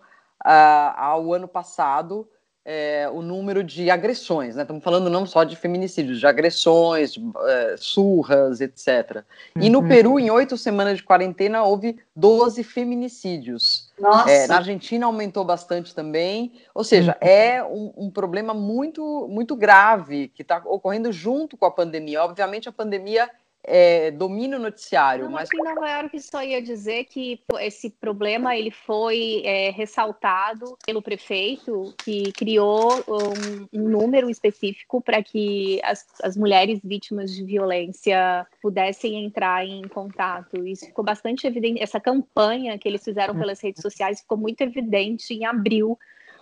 uh, 0.45 0.93
ao 0.95 1.33
ano 1.33 1.47
passado 1.47 2.27
é, 2.71 3.09
o 3.11 3.23
número 3.23 3.63
de 3.63 3.89
agressões, 3.89 4.55
né? 4.55 4.61
Estamos 4.61 4.83
falando 4.83 5.09
não 5.09 5.25
só 5.25 5.43
de 5.43 5.55
feminicídios, 5.55 6.19
de 6.19 6.27
agressões, 6.27 7.11
de, 7.11 7.19
é, 7.47 7.75
surras, 7.75 8.61
etc. 8.61 9.23
Uhum. 9.55 9.63
E 9.63 9.69
no 9.71 9.79
uhum. 9.79 9.87
Peru, 9.87 10.19
em 10.19 10.29
oito 10.29 10.55
semanas 10.55 10.97
de 10.97 11.03
quarentena, 11.03 11.63
houve 11.63 11.97
12 12.15 12.63
feminicídios. 12.63 13.91
É, 14.27 14.45
na 14.45 14.57
Argentina 14.57 15.07
aumentou 15.07 15.43
bastante 15.43 15.95
também. 15.95 16.61
Ou 16.75 16.83
seja, 16.83 17.17
uhum. 17.19 17.27
é 17.27 17.63
um, 17.63 17.91
um, 17.97 18.11
problema 18.11 18.53
muito, 18.53 19.27
muito 19.27 19.55
grave 19.55 20.27
que 20.27 20.43
está 20.43 20.61
ocorrendo 20.63 21.11
junto 21.11 21.57
com 21.57 21.65
a 21.65 21.71
pandemia. 21.71 22.23
Obviamente, 22.23 22.69
a 22.69 22.71
pandemia 22.71 23.27
é, 23.63 24.11
domina 24.11 24.57
o 24.57 24.59
noticiário. 24.59 25.25
Não, 25.25 25.31
mas 25.31 25.49
aqui 25.49 25.57
em 25.57 25.63
Nova 25.63 25.89
York 25.89 26.19
só 26.21 26.43
ia 26.43 26.61
dizer 26.61 27.05
que 27.05 27.39
esse 27.59 27.89
problema 27.89 28.55
ele 28.55 28.71
foi 28.71 29.41
é, 29.45 29.69
ressaltado 29.71 30.77
pelo 30.85 31.01
prefeito, 31.01 31.93
que 32.03 32.31
criou 32.31 33.03
um, 33.07 33.67
um 33.79 33.89
número 33.89 34.29
específico 34.29 35.01
para 35.01 35.21
que 35.21 35.79
as, 35.83 36.05
as 36.23 36.37
mulheres 36.37 36.79
vítimas 36.83 37.33
de 37.33 37.43
violência 37.43 38.47
pudessem 38.61 39.23
entrar 39.23 39.65
em 39.65 39.87
contato. 39.87 40.65
Isso 40.65 40.85
ficou 40.85 41.03
bastante 41.03 41.45
evidente. 41.45 41.81
Essa 41.81 41.99
campanha 41.99 42.77
que 42.77 42.87
eles 42.87 43.03
fizeram 43.03 43.37
pelas 43.37 43.61
redes 43.61 43.81
sociais 43.81 44.21
ficou 44.21 44.37
muito 44.37 44.61
evidente 44.61 45.33
em 45.33 45.45
abril 45.45 45.97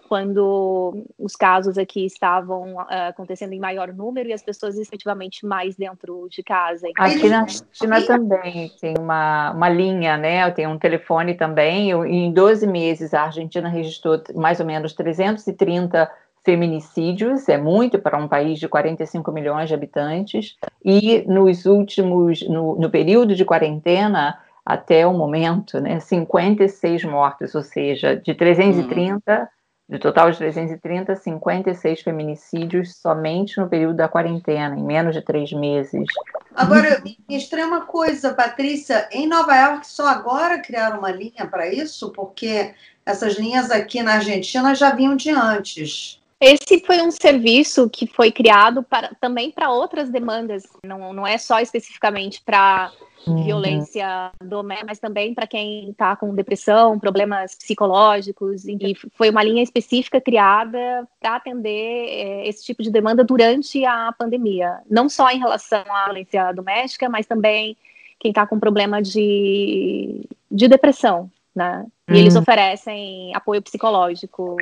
quando 0.07 1.05
os 1.17 1.35
casos 1.35 1.77
aqui 1.77 2.05
estavam 2.05 2.75
uh, 2.75 3.09
acontecendo 3.09 3.53
em 3.53 3.59
maior 3.59 3.93
número 3.93 4.29
e 4.29 4.33
as 4.33 4.41
pessoas 4.41 4.77
efetivamente 4.77 5.45
mais 5.45 5.75
dentro 5.75 6.27
de 6.29 6.41
casa. 6.41 6.87
Aqui 6.97 7.29
na 7.29 7.41
Argentina 7.41 8.01
também 8.01 8.71
tem 8.79 8.95
uma, 8.97 9.51
uma 9.51 9.69
linha, 9.69 10.17
né? 10.17 10.49
Tem 10.51 10.67
um 10.67 10.77
telefone 10.77 11.35
também. 11.35 11.91
Em 11.91 12.31
12 12.31 12.65
meses, 12.65 13.13
a 13.13 13.23
Argentina 13.23 13.69
registrou 13.69 14.21
mais 14.35 14.59
ou 14.59 14.65
menos 14.65 14.93
330 14.93 16.09
feminicídios, 16.43 17.49
é 17.49 17.57
muito 17.57 17.99
para 17.99 18.17
um 18.17 18.25
país 18.25 18.57
de 18.57 18.69
45 18.69 19.33
milhões 19.33 19.67
de 19.67 19.73
habitantes, 19.73 20.55
e 20.83 21.25
nos 21.27 21.65
últimos, 21.65 22.47
no, 22.47 22.77
no 22.77 22.89
período 22.89 23.35
de 23.35 23.43
quarentena, 23.43 24.39
até 24.65 25.05
o 25.05 25.13
momento, 25.13 25.79
né, 25.81 25.99
56 25.99 27.03
mortos, 27.03 27.53
ou 27.53 27.61
seja, 27.61 28.15
de 28.15 28.33
330 28.33 29.43
hum. 29.43 29.56
De 29.89 29.97
total 29.99 30.31
de 30.31 30.37
330, 30.37 31.15
56 31.15 32.01
feminicídios 32.01 32.97
somente 32.97 33.57
no 33.57 33.69
período 33.69 33.95
da 33.95 34.09
quarentena, 34.09 34.75
em 34.75 34.83
menos 34.83 35.15
de 35.15 35.21
três 35.21 35.53
meses. 35.53 36.05
Agora, 36.53 37.01
me 37.03 37.17
estranha 37.29 37.67
uma 37.67 37.85
coisa, 37.85 38.33
Patrícia. 38.33 39.07
Em 39.11 39.27
Nova 39.27 39.55
York, 39.55 39.87
só 39.87 40.07
agora 40.07 40.59
criaram 40.59 40.99
uma 40.99 41.11
linha 41.11 41.47
para 41.49 41.71
isso? 41.71 42.11
Porque 42.11 42.73
essas 43.05 43.35
linhas 43.35 43.71
aqui 43.71 44.03
na 44.03 44.15
Argentina 44.15 44.75
já 44.75 44.91
vinham 44.91 45.15
de 45.15 45.29
antes. 45.29 46.21
Esse 46.39 46.79
foi 46.85 47.01
um 47.01 47.09
serviço 47.09 47.89
que 47.89 48.05
foi 48.05 48.31
criado 48.31 48.83
para, 48.83 49.11
também 49.19 49.51
para 49.51 49.71
outras 49.71 50.09
demandas, 50.09 50.63
não, 50.83 51.11
não 51.11 51.25
é 51.25 51.37
só 51.37 51.59
especificamente 51.59 52.43
para 52.43 52.91
uhum. 53.25 53.43
violência 53.43 54.31
doméstica, 54.43 54.85
mas 54.87 54.99
também 54.99 55.33
para 55.33 55.47
quem 55.47 55.89
está 55.89 56.15
com 56.15 56.35
depressão, 56.35 56.99
problemas 56.99 57.55
psicológicos. 57.55 58.65
E 58.65 58.95
foi 59.15 59.31
uma 59.31 59.43
linha 59.43 59.63
específica 59.63 60.21
criada 60.21 61.07
para 61.19 61.37
atender 61.37 62.07
é, 62.09 62.47
esse 62.47 62.63
tipo 62.63 62.83
de 62.83 62.91
demanda 62.91 63.23
durante 63.23 63.83
a 63.83 64.11
pandemia, 64.11 64.79
não 64.87 65.09
só 65.09 65.31
em 65.31 65.39
relação 65.39 65.83
à 65.89 66.05
violência 66.05 66.51
doméstica, 66.51 67.09
mas 67.09 67.25
também 67.25 67.75
quem 68.19 68.29
está 68.29 68.45
com 68.45 68.59
problema 68.59 69.01
de, 69.01 70.23
de 70.51 70.67
depressão, 70.67 71.31
né? 71.55 71.85
E 72.07 72.13
hum. 72.13 72.15
eles 72.15 72.35
oferecem 72.35 73.35
apoio 73.35 73.61
psicológico. 73.61 74.55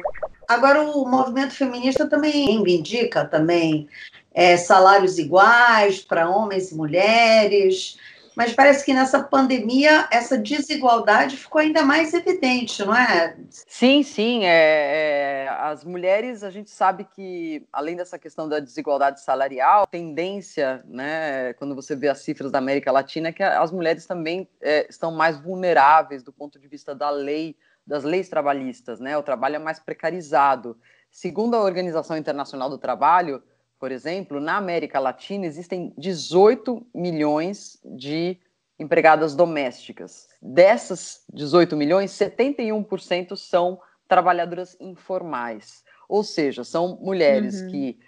Agora 0.48 0.82
o 0.82 1.08
movimento 1.08 1.54
feminista 1.54 2.08
também 2.08 2.46
reivindica 2.46 3.26
também 3.26 3.88
é, 4.34 4.58
salários 4.58 5.18
iguais 5.18 6.02
para 6.02 6.30
homens 6.30 6.72
e 6.72 6.76
mulheres, 6.76 7.98
mas 8.36 8.54
parece 8.54 8.84
que 8.86 8.94
nessa 8.94 9.24
pandemia 9.24 10.08
essa 10.12 10.38
desigualdade 10.38 11.38
ficou 11.38 11.62
ainda 11.62 11.84
mais 11.84 12.14
evidente, 12.14 12.84
não 12.84 12.96
é? 12.96 13.36
Sim, 13.50 14.04
sim. 14.04 14.44
É, 14.44 15.46
é, 15.46 15.50
as 15.50 15.84
mulheres, 15.84 16.44
a 16.44 16.50
gente 16.50 16.70
sabe 16.70 17.06
que, 17.06 17.66
além 17.72 17.96
dessa 17.96 18.20
questão 18.20 18.48
da 18.48 18.60
desigualdade 18.60 19.22
salarial, 19.22 19.88
tendência, 19.88 20.84
né, 20.86 21.54
quando 21.54 21.74
você 21.74 21.96
vê 21.96 22.10
as 22.10 22.20
cifras 22.20 22.52
da 22.52 22.58
América 22.58 22.92
Latina, 22.92 23.30
é 23.30 23.32
que 23.32 23.44
as 23.44 23.72
mulheres 23.72 24.06
também 24.06 24.48
é, 24.62 24.86
estão 24.90 25.12
mais 25.12 25.40
vulneráveis 25.40 26.24
do 26.24 26.34
ponto 26.34 26.60
de 26.60 26.68
vista 26.68 26.94
da 26.94 27.10
lei, 27.10 27.56
das 27.86 28.04
leis 28.04 28.28
trabalhistas, 28.28 29.00
né? 29.00 29.18
O 29.18 29.24
trabalho 29.24 29.56
é 29.56 29.60
mais 29.60 29.80
precarizado. 29.80 30.78
Segundo 31.12 31.56
a 31.56 31.62
Organização 31.62 32.18
Internacional 32.18 32.70
do 32.70 32.78
Trabalho, 32.78 33.42
por 33.86 33.92
exemplo, 33.92 34.40
na 34.40 34.58
América 34.58 34.98
Latina 34.98 35.46
existem 35.46 35.94
18 35.96 36.88
milhões 36.92 37.80
de 37.86 38.36
empregadas 38.80 39.36
domésticas. 39.36 40.28
Dessas 40.42 41.24
18 41.32 41.78
milhões, 41.78 42.10
71% 42.10 43.36
são 43.36 43.80
trabalhadoras 44.08 44.76
informais. 44.80 45.84
Ou 46.10 46.24
seja, 46.24 46.64
são 46.64 46.98
mulheres 47.00 47.62
uhum. 47.62 47.70
que 47.70 48.00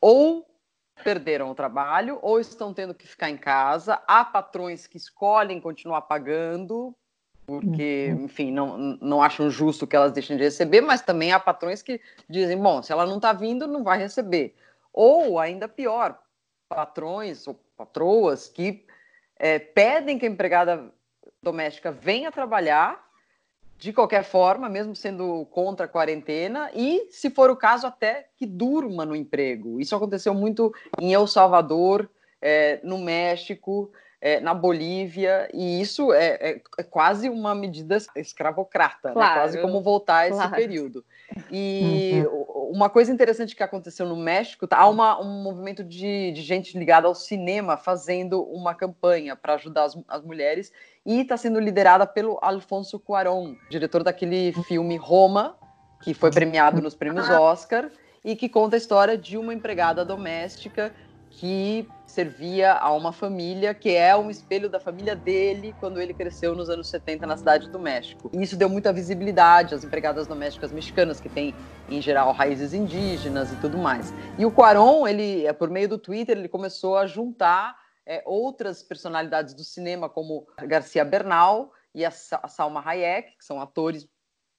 ou 0.00 0.46
perderam 1.02 1.50
o 1.50 1.54
trabalho 1.56 2.20
ou 2.22 2.38
estão 2.38 2.72
tendo 2.72 2.94
que 2.94 3.04
ficar 3.04 3.28
em 3.28 3.36
casa. 3.36 4.00
Há 4.06 4.24
patrões 4.24 4.86
que 4.86 4.98
escolhem 4.98 5.60
continuar 5.60 6.02
pagando 6.02 6.94
porque, 7.44 8.10
uhum. 8.12 8.24
enfim, 8.26 8.52
não, 8.52 8.78
não 8.78 9.20
acham 9.20 9.50
justo 9.50 9.84
que 9.84 9.96
elas 9.96 10.12
deixem 10.12 10.36
de 10.36 10.44
receber, 10.44 10.80
mas 10.80 11.02
também 11.02 11.32
há 11.32 11.40
patrões 11.40 11.82
que 11.82 12.00
dizem, 12.30 12.56
bom, 12.56 12.80
se 12.84 12.92
ela 12.92 13.04
não 13.04 13.16
está 13.16 13.32
vindo, 13.32 13.66
não 13.66 13.82
vai 13.82 13.98
receber. 13.98 14.54
Ou, 14.94 15.40
ainda 15.40 15.68
pior, 15.68 16.16
patrões 16.68 17.46
ou 17.48 17.54
patroas 17.76 18.48
que 18.48 18.86
é, 19.36 19.58
pedem 19.58 20.18
que 20.18 20.24
a 20.24 20.28
empregada 20.28 20.90
doméstica 21.42 21.90
venha 21.90 22.30
trabalhar 22.30 23.04
de 23.76 23.92
qualquer 23.92 24.22
forma, 24.22 24.68
mesmo 24.68 24.94
sendo 24.94 25.44
contra 25.46 25.86
a 25.86 25.88
quarentena, 25.88 26.70
e, 26.72 27.08
se 27.10 27.28
for 27.28 27.50
o 27.50 27.56
caso, 27.56 27.86
até 27.86 28.28
que 28.36 28.46
durma 28.46 29.04
no 29.04 29.16
emprego. 29.16 29.80
Isso 29.80 29.94
aconteceu 29.96 30.32
muito 30.32 30.72
em 31.00 31.12
El 31.12 31.26
Salvador, 31.26 32.08
é, 32.40 32.78
no 32.82 32.98
México, 32.98 33.90
é, 34.20 34.40
na 34.40 34.54
Bolívia, 34.54 35.50
e 35.52 35.80
isso 35.80 36.12
é, 36.12 36.26
é, 36.40 36.62
é, 36.78 36.82
quase 36.82 37.28
uma 37.28 37.54
medida 37.54 37.98
escravocrata, 38.16 39.08
né? 39.08 39.14
claro, 39.14 39.34
né? 39.34 39.40
quase 39.40 39.60
como 39.60 39.82
voltar 39.82 40.18
a 40.18 40.28
esse 40.28 40.38
claro. 40.38 40.54
período. 40.54 41.04
E 41.50 42.24
uhum. 42.26 42.70
uma 42.72 42.88
coisa 42.88 43.12
interessante 43.12 43.54
que 43.54 43.62
aconteceu 43.62 44.06
no 44.06 44.16
México, 44.16 44.66
tá, 44.66 44.78
há 44.78 44.88
uma, 44.88 45.20
um 45.20 45.42
movimento 45.42 45.82
de, 45.82 46.32
de 46.32 46.42
gente 46.42 46.78
ligada 46.78 47.06
ao 47.06 47.14
cinema 47.14 47.76
fazendo 47.76 48.42
uma 48.42 48.74
campanha 48.74 49.36
para 49.36 49.54
ajudar 49.54 49.84
as, 49.84 49.98
as 50.08 50.22
mulheres 50.22 50.72
e 51.04 51.20
está 51.20 51.36
sendo 51.36 51.60
liderada 51.60 52.06
pelo 52.06 52.38
Alfonso 52.40 52.98
Cuarón, 52.98 53.54
diretor 53.70 54.02
daquele 54.02 54.52
filme 54.64 54.96
Roma, 54.96 55.56
que 56.02 56.14
foi 56.14 56.30
premiado 56.30 56.80
nos 56.80 56.94
prêmios 56.94 57.28
Oscar 57.28 57.90
e 58.24 58.34
que 58.34 58.48
conta 58.48 58.76
a 58.76 58.78
história 58.78 59.18
de 59.18 59.36
uma 59.36 59.52
empregada 59.52 60.04
doméstica 60.04 60.94
que 61.38 61.88
servia 62.06 62.74
a 62.74 62.92
uma 62.92 63.12
família 63.12 63.74
que 63.74 63.90
é 63.90 64.16
um 64.16 64.30
espelho 64.30 64.68
da 64.68 64.78
família 64.78 65.16
dele 65.16 65.74
quando 65.80 66.00
ele 66.00 66.14
cresceu 66.14 66.54
nos 66.54 66.70
anos 66.70 66.88
70 66.88 67.26
na 67.26 67.36
cidade 67.36 67.68
do 67.68 67.78
México. 67.78 68.30
E 68.32 68.40
isso 68.40 68.56
deu 68.56 68.68
muita 68.68 68.92
visibilidade 68.92 69.74
às 69.74 69.82
empregadas 69.82 70.26
domésticas 70.26 70.70
mexicanas 70.70 71.20
que 71.20 71.28
têm 71.28 71.54
em 71.88 72.00
geral 72.00 72.32
raízes 72.32 72.72
indígenas 72.72 73.52
e 73.52 73.56
tudo 73.56 73.76
mais. 73.76 74.14
E 74.38 74.46
o 74.46 74.50
Cuarón, 74.50 75.08
ele, 75.08 75.44
é, 75.44 75.52
por 75.52 75.68
meio 75.68 75.88
do 75.88 75.98
Twitter, 75.98 76.38
ele 76.38 76.48
começou 76.48 76.96
a 76.96 77.06
juntar 77.06 77.76
é, 78.06 78.22
outras 78.24 78.82
personalidades 78.82 79.52
do 79.52 79.64
cinema 79.64 80.08
como 80.08 80.46
Garcia 80.62 81.04
Bernal 81.04 81.72
e 81.92 82.04
a 82.04 82.10
Salma 82.10 82.82
Hayek, 82.84 83.38
que 83.38 83.44
são 83.44 83.60
atores 83.60 84.08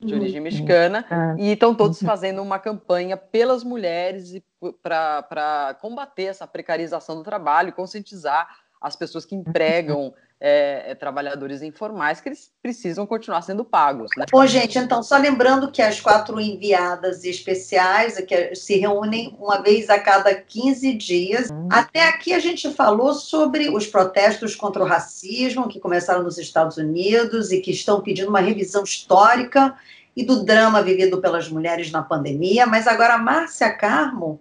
de 0.05 0.13
origem 0.13 0.41
mexicana, 0.41 1.05
ah. 1.09 1.35
e 1.37 1.51
estão 1.51 1.73
todos 1.73 2.01
uhum. 2.01 2.07
fazendo 2.07 2.41
uma 2.41 2.59
campanha 2.59 3.17
pelas 3.17 3.63
mulheres 3.63 4.41
para 4.81 5.75
combater 5.81 6.25
essa 6.25 6.47
precarização 6.47 7.15
do 7.15 7.23
trabalho, 7.23 7.73
conscientizar 7.73 8.47
as 8.85 8.95
pessoas 8.95 9.25
que 9.25 9.33
empregam 9.33 10.13
é, 10.39 10.91
é, 10.91 10.95
trabalhadores 10.95 11.63
informais 11.63 12.21
que 12.21 12.29
eles 12.29 12.51
precisam 12.61 13.07
continuar 13.07 13.41
sendo 13.41 13.65
pagos. 13.65 14.11
Né? 14.15 14.25
Bom, 14.31 14.45
gente, 14.45 14.77
então, 14.77 15.01
só 15.01 15.17
lembrando 15.17 15.71
que 15.71 15.81
as 15.81 15.99
quatro 15.99 16.39
enviadas 16.39 17.23
especiais 17.23 18.17
que 18.21 18.53
se 18.53 18.77
reúnem 18.77 19.35
uma 19.39 19.61
vez 19.61 19.89
a 19.89 19.99
cada 19.99 20.35
15 20.35 20.93
dias. 20.93 21.49
Até 21.69 22.07
aqui 22.07 22.31
a 22.31 22.39
gente 22.39 22.71
falou 22.71 23.15
sobre 23.15 23.69
os 23.69 23.87
protestos 23.87 24.55
contra 24.55 24.83
o 24.83 24.87
racismo 24.87 25.67
que 25.67 25.79
começaram 25.79 26.21
nos 26.21 26.37
Estados 26.37 26.77
Unidos 26.77 27.51
e 27.51 27.61
que 27.61 27.71
estão 27.71 28.01
pedindo 28.01 28.29
uma 28.29 28.39
revisão 28.39 28.83
histórica 28.83 29.75
e 30.15 30.23
do 30.23 30.45
drama 30.45 30.81
vivido 30.81 31.19
pelas 31.19 31.49
mulheres 31.49 31.91
na 31.91 32.01
pandemia, 32.01 32.65
mas 32.65 32.87
agora 32.87 33.15
a 33.15 33.17
Márcia 33.17 33.69
Carmo 33.73 34.39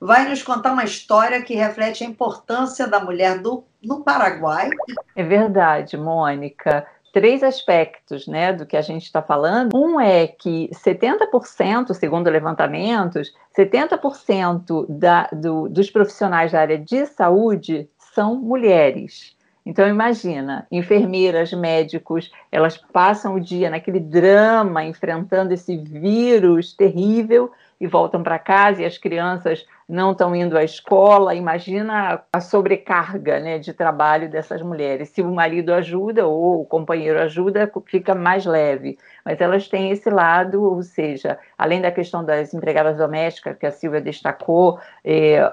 vai 0.00 0.28
nos 0.28 0.42
contar 0.42 0.72
uma 0.72 0.82
história 0.82 1.42
que 1.42 1.54
reflete 1.54 2.02
a 2.02 2.06
importância 2.06 2.88
da 2.88 2.98
mulher 2.98 3.38
do, 3.38 3.64
no 3.82 4.02
Paraguai. 4.02 4.70
É 5.14 5.22
verdade, 5.22 5.96
Mônica. 5.96 6.86
Três 7.12 7.42
aspectos 7.42 8.26
né, 8.26 8.54
do 8.54 8.64
que 8.64 8.76
a 8.76 8.80
gente 8.80 9.02
está 9.04 9.20
falando. 9.20 9.76
Um 9.76 10.00
é 10.00 10.26
que 10.26 10.70
70%, 10.72 11.92
segundo 11.92 12.30
levantamentos, 12.30 13.34
70% 13.56 14.86
da, 14.88 15.28
do, 15.32 15.68
dos 15.68 15.90
profissionais 15.90 16.52
da 16.52 16.60
área 16.60 16.78
de 16.78 17.04
saúde 17.06 17.88
são 17.98 18.36
mulheres. 18.36 19.36
Então 19.64 19.86
imagina, 19.86 20.66
enfermeiras, 20.72 21.52
médicos, 21.52 22.32
elas 22.50 22.76
passam 22.76 23.36
o 23.36 23.40
dia 23.40 23.70
naquele 23.70 24.00
drama, 24.00 24.82
enfrentando 24.84 25.54
esse 25.54 25.76
vírus 25.76 26.74
terrível 26.74 27.52
e 27.82 27.86
voltam 27.88 28.22
para 28.22 28.38
casa 28.38 28.80
e 28.80 28.84
as 28.84 28.96
crianças 28.96 29.66
não 29.88 30.12
estão 30.12 30.36
indo 30.36 30.56
à 30.56 30.62
escola. 30.62 31.34
Imagina 31.34 32.22
a 32.32 32.40
sobrecarga 32.40 33.40
né, 33.40 33.58
de 33.58 33.72
trabalho 33.72 34.30
dessas 34.30 34.62
mulheres. 34.62 35.08
Se 35.08 35.20
o 35.20 35.34
marido 35.34 35.74
ajuda 35.74 36.24
ou 36.24 36.60
o 36.60 36.64
companheiro 36.64 37.20
ajuda, 37.20 37.68
fica 37.86 38.14
mais 38.14 38.46
leve. 38.46 38.96
Mas 39.24 39.40
elas 39.40 39.66
têm 39.66 39.90
esse 39.90 40.08
lado, 40.08 40.62
ou 40.62 40.80
seja, 40.84 41.36
além 41.58 41.80
da 41.80 41.90
questão 41.90 42.24
das 42.24 42.54
empregadas 42.54 42.96
domésticas, 42.96 43.58
que 43.58 43.66
a 43.66 43.72
Silvia 43.72 44.00
destacou, 44.00 44.78
é, 45.04 45.52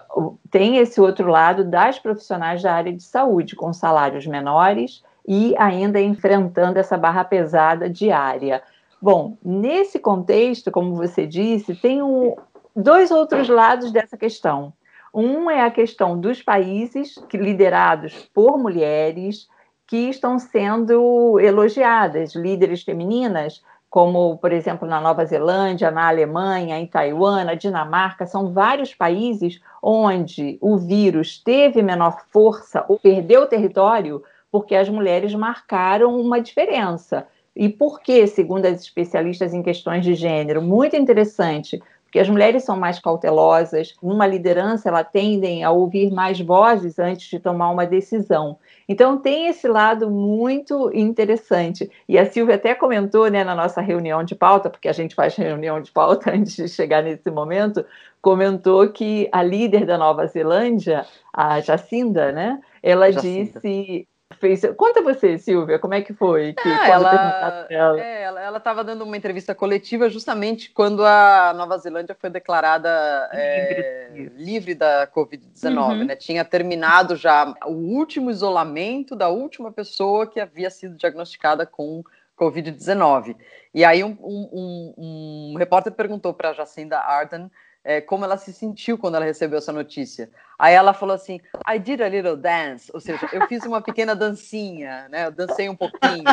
tem 0.51 0.77
esse 0.77 1.01
outro 1.01 1.31
lado 1.31 1.63
das 1.63 1.97
profissionais 1.97 2.61
da 2.61 2.71
área 2.71 2.93
de 2.93 3.01
saúde, 3.01 3.55
com 3.55 3.73
salários 3.73 4.27
menores 4.27 5.03
e 5.27 5.55
ainda 5.57 5.99
enfrentando 5.99 6.77
essa 6.77 6.95
barra 6.95 7.23
pesada 7.23 7.89
diária. 7.89 8.61
Bom, 9.01 9.37
nesse 9.43 9.97
contexto, 9.97 10.71
como 10.71 10.95
você 10.95 11.25
disse, 11.25 11.73
tem 11.75 12.01
um, 12.01 12.35
dois 12.75 13.11
outros 13.11 13.47
lados 13.47 13.91
dessa 13.91 14.17
questão. 14.17 14.73
Um 15.13 15.49
é 15.49 15.61
a 15.61 15.71
questão 15.71 16.19
dos 16.19 16.41
países 16.41 17.15
que, 17.29 17.37
liderados 17.37 18.29
por 18.33 18.57
mulheres 18.57 19.47
que 19.87 20.09
estão 20.09 20.37
sendo 20.37 21.39
elogiadas, 21.39 22.35
líderes 22.35 22.83
femininas, 22.83 23.63
como, 23.89 24.37
por 24.37 24.51
exemplo, 24.51 24.87
na 24.87 25.01
Nova 25.01 25.25
Zelândia, 25.25 25.89
na 25.89 26.07
Alemanha, 26.07 26.77
em 26.77 26.85
Taiwan, 26.85 27.45
na 27.45 27.55
Dinamarca, 27.55 28.27
são 28.27 28.53
vários 28.53 28.93
países 28.93 29.59
onde 29.81 30.59
o 30.61 30.77
vírus 30.77 31.41
teve 31.41 31.81
menor 31.81 32.21
força 32.29 32.85
ou 32.87 32.99
perdeu 32.99 33.47
território 33.47 34.21
porque 34.51 34.75
as 34.75 34.87
mulheres 34.89 35.33
marcaram 35.33 36.19
uma 36.19 36.39
diferença. 36.39 37.27
E 37.59 37.67
por 37.67 37.99
que, 37.99 38.25
segundo 38.25 38.65
as 38.65 38.79
especialistas 38.79 39.53
em 39.53 39.61
questões 39.61 40.05
de 40.05 40.15
gênero? 40.15 40.61
Muito 40.61 40.95
interessante, 40.95 41.83
porque 42.05 42.17
as 42.17 42.29
mulheres 42.29 42.63
são 42.63 42.79
mais 42.79 42.99
cautelosas, 42.99 43.93
numa 44.01 44.25
liderança 44.25 44.87
elas 44.87 45.05
tendem 45.11 45.61
a 45.61 45.69
ouvir 45.69 46.09
mais 46.09 46.39
vozes 46.39 46.97
antes 46.97 47.29
de 47.29 47.37
tomar 47.37 47.69
uma 47.69 47.85
decisão. 47.85 48.57
Então 48.87 49.17
tem 49.17 49.47
esse 49.47 49.67
lado 49.67 50.09
muito 50.09 50.89
interessante. 50.93 51.91
E 52.07 52.17
a 52.17 52.25
Silvia 52.25 52.55
até 52.55 52.73
comentou 52.73 53.29
né, 53.29 53.43
na 53.43 53.53
nossa 53.53 53.81
reunião 53.81 54.23
de 54.23 54.35
pauta, 54.35 54.69
porque 54.69 54.87
a 54.87 54.93
gente 54.93 55.13
faz 55.13 55.35
reunião 55.35 55.81
de 55.81 55.91
pauta 55.91 56.31
antes 56.33 56.55
de 56.55 56.69
chegar 56.69 57.03
nesse 57.03 57.29
momento, 57.29 57.83
comentou 58.21 58.87
que 58.89 59.27
a 59.33 59.43
líder 59.43 59.85
da 59.85 59.97
Nova 59.97 60.25
Zelândia, 60.27 61.05
a 61.33 61.59
Jacinda, 61.59 62.31
né, 62.31 62.61
ela 62.81 63.11
Jacinda. 63.11 63.59
disse 63.59 64.07
fez. 64.37 64.61
Conta 64.77 65.01
você, 65.01 65.37
Silvia, 65.37 65.79
como 65.79 65.93
é 65.93 66.01
que 66.01 66.13
foi? 66.13 66.53
Que, 66.53 66.69
ah, 66.69 66.87
ela 66.87 67.67
ela. 67.69 68.01
É, 68.01 68.19
ela 68.23 68.57
estava 68.57 68.83
dando 68.83 69.03
uma 69.03 69.17
entrevista 69.17 69.53
coletiva 69.55 70.09
justamente 70.09 70.71
quando 70.71 71.05
a 71.05 71.53
Nova 71.55 71.77
Zelândia 71.77 72.15
foi 72.19 72.29
declarada 72.29 72.89
é, 73.33 74.29
livre 74.35 74.75
da 74.75 75.07
Covid-19. 75.07 75.77
Uhum. 75.77 76.05
Né? 76.05 76.15
Tinha 76.15 76.43
terminado 76.45 77.15
já 77.15 77.53
o 77.65 77.71
último 77.71 78.29
isolamento 78.29 79.15
da 79.15 79.29
última 79.29 79.71
pessoa 79.71 80.27
que 80.27 80.39
havia 80.39 80.69
sido 80.69 80.95
diagnosticada 80.95 81.65
com 81.65 82.03
Covid-19. 82.37 83.35
E 83.73 83.83
aí 83.83 84.03
um, 84.03 84.17
um, 84.21 84.49
um, 84.97 85.53
um 85.53 85.57
repórter 85.57 85.91
perguntou 85.93 86.33
para 86.33 86.53
Jacinda 86.53 86.97
Ardern 86.99 87.49
é, 87.83 88.01
como 88.01 88.25
ela 88.25 88.37
se 88.37 88.53
sentiu 88.53 88.97
quando 88.97 89.15
ela 89.15 89.25
recebeu 89.25 89.57
essa 89.57 89.71
notícia. 89.71 90.29
Aí 90.57 90.73
ela 90.73 90.93
falou 90.93 91.15
assim: 91.15 91.39
I 91.67 91.79
did 91.79 92.01
a 92.01 92.09
little 92.09 92.35
dance, 92.35 92.91
ou 92.93 92.99
seja, 92.99 93.27
eu 93.31 93.47
fiz 93.47 93.65
uma 93.65 93.81
pequena 93.81 94.15
dancinha, 94.15 95.07
né? 95.09 95.27
Eu 95.27 95.31
dancei 95.31 95.69
um 95.69 95.75
pouquinho. 95.75 96.23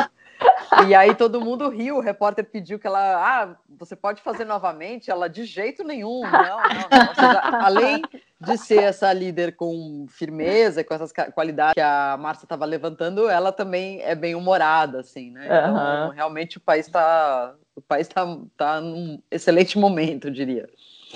E 0.87 0.95
aí 0.95 1.15
todo 1.15 1.41
mundo 1.41 1.69
riu, 1.69 1.97
o 1.97 2.01
repórter 2.01 2.45
pediu 2.45 2.79
que 2.79 2.87
ela, 2.87 3.01
ah, 3.01 3.57
você 3.79 3.97
pode 3.97 4.21
fazer 4.21 4.45
novamente? 4.45 5.11
Ela, 5.11 5.29
de 5.29 5.45
jeito 5.45 5.83
nenhum, 5.83 6.21
não, 6.23 6.33
não. 6.33 7.15
Seja, 7.15 7.41
além 7.63 8.03
de 8.39 8.59
ser 8.59 8.83
essa 8.83 9.13
líder 9.13 9.57
com 9.57 10.07
firmeza, 10.09 10.85
com 10.85 10.93
essas 10.93 11.13
qualidades 11.35 11.75
que 11.75 11.81
a 11.81 12.17
Márcia 12.19 12.45
estava 12.45 12.65
levantando, 12.65 13.31
ela 13.31 13.51
também 13.53 14.03
é 14.03 14.15
bem 14.15 14.35
humorada, 14.35 15.01
assim, 15.01 15.31
né? 15.31 15.47
Então, 15.47 16.09
uhum. 16.09 16.11
realmente 16.11 16.59
o 16.59 16.61
país 16.61 16.87
está 16.87 17.55
o 17.75 17.81
país 17.81 18.07
está 18.07 18.27
tá 18.57 18.81
num 18.81 19.21
excelente 19.31 19.79
momento, 19.79 20.29
eu 20.29 20.33
diria. 20.33 20.69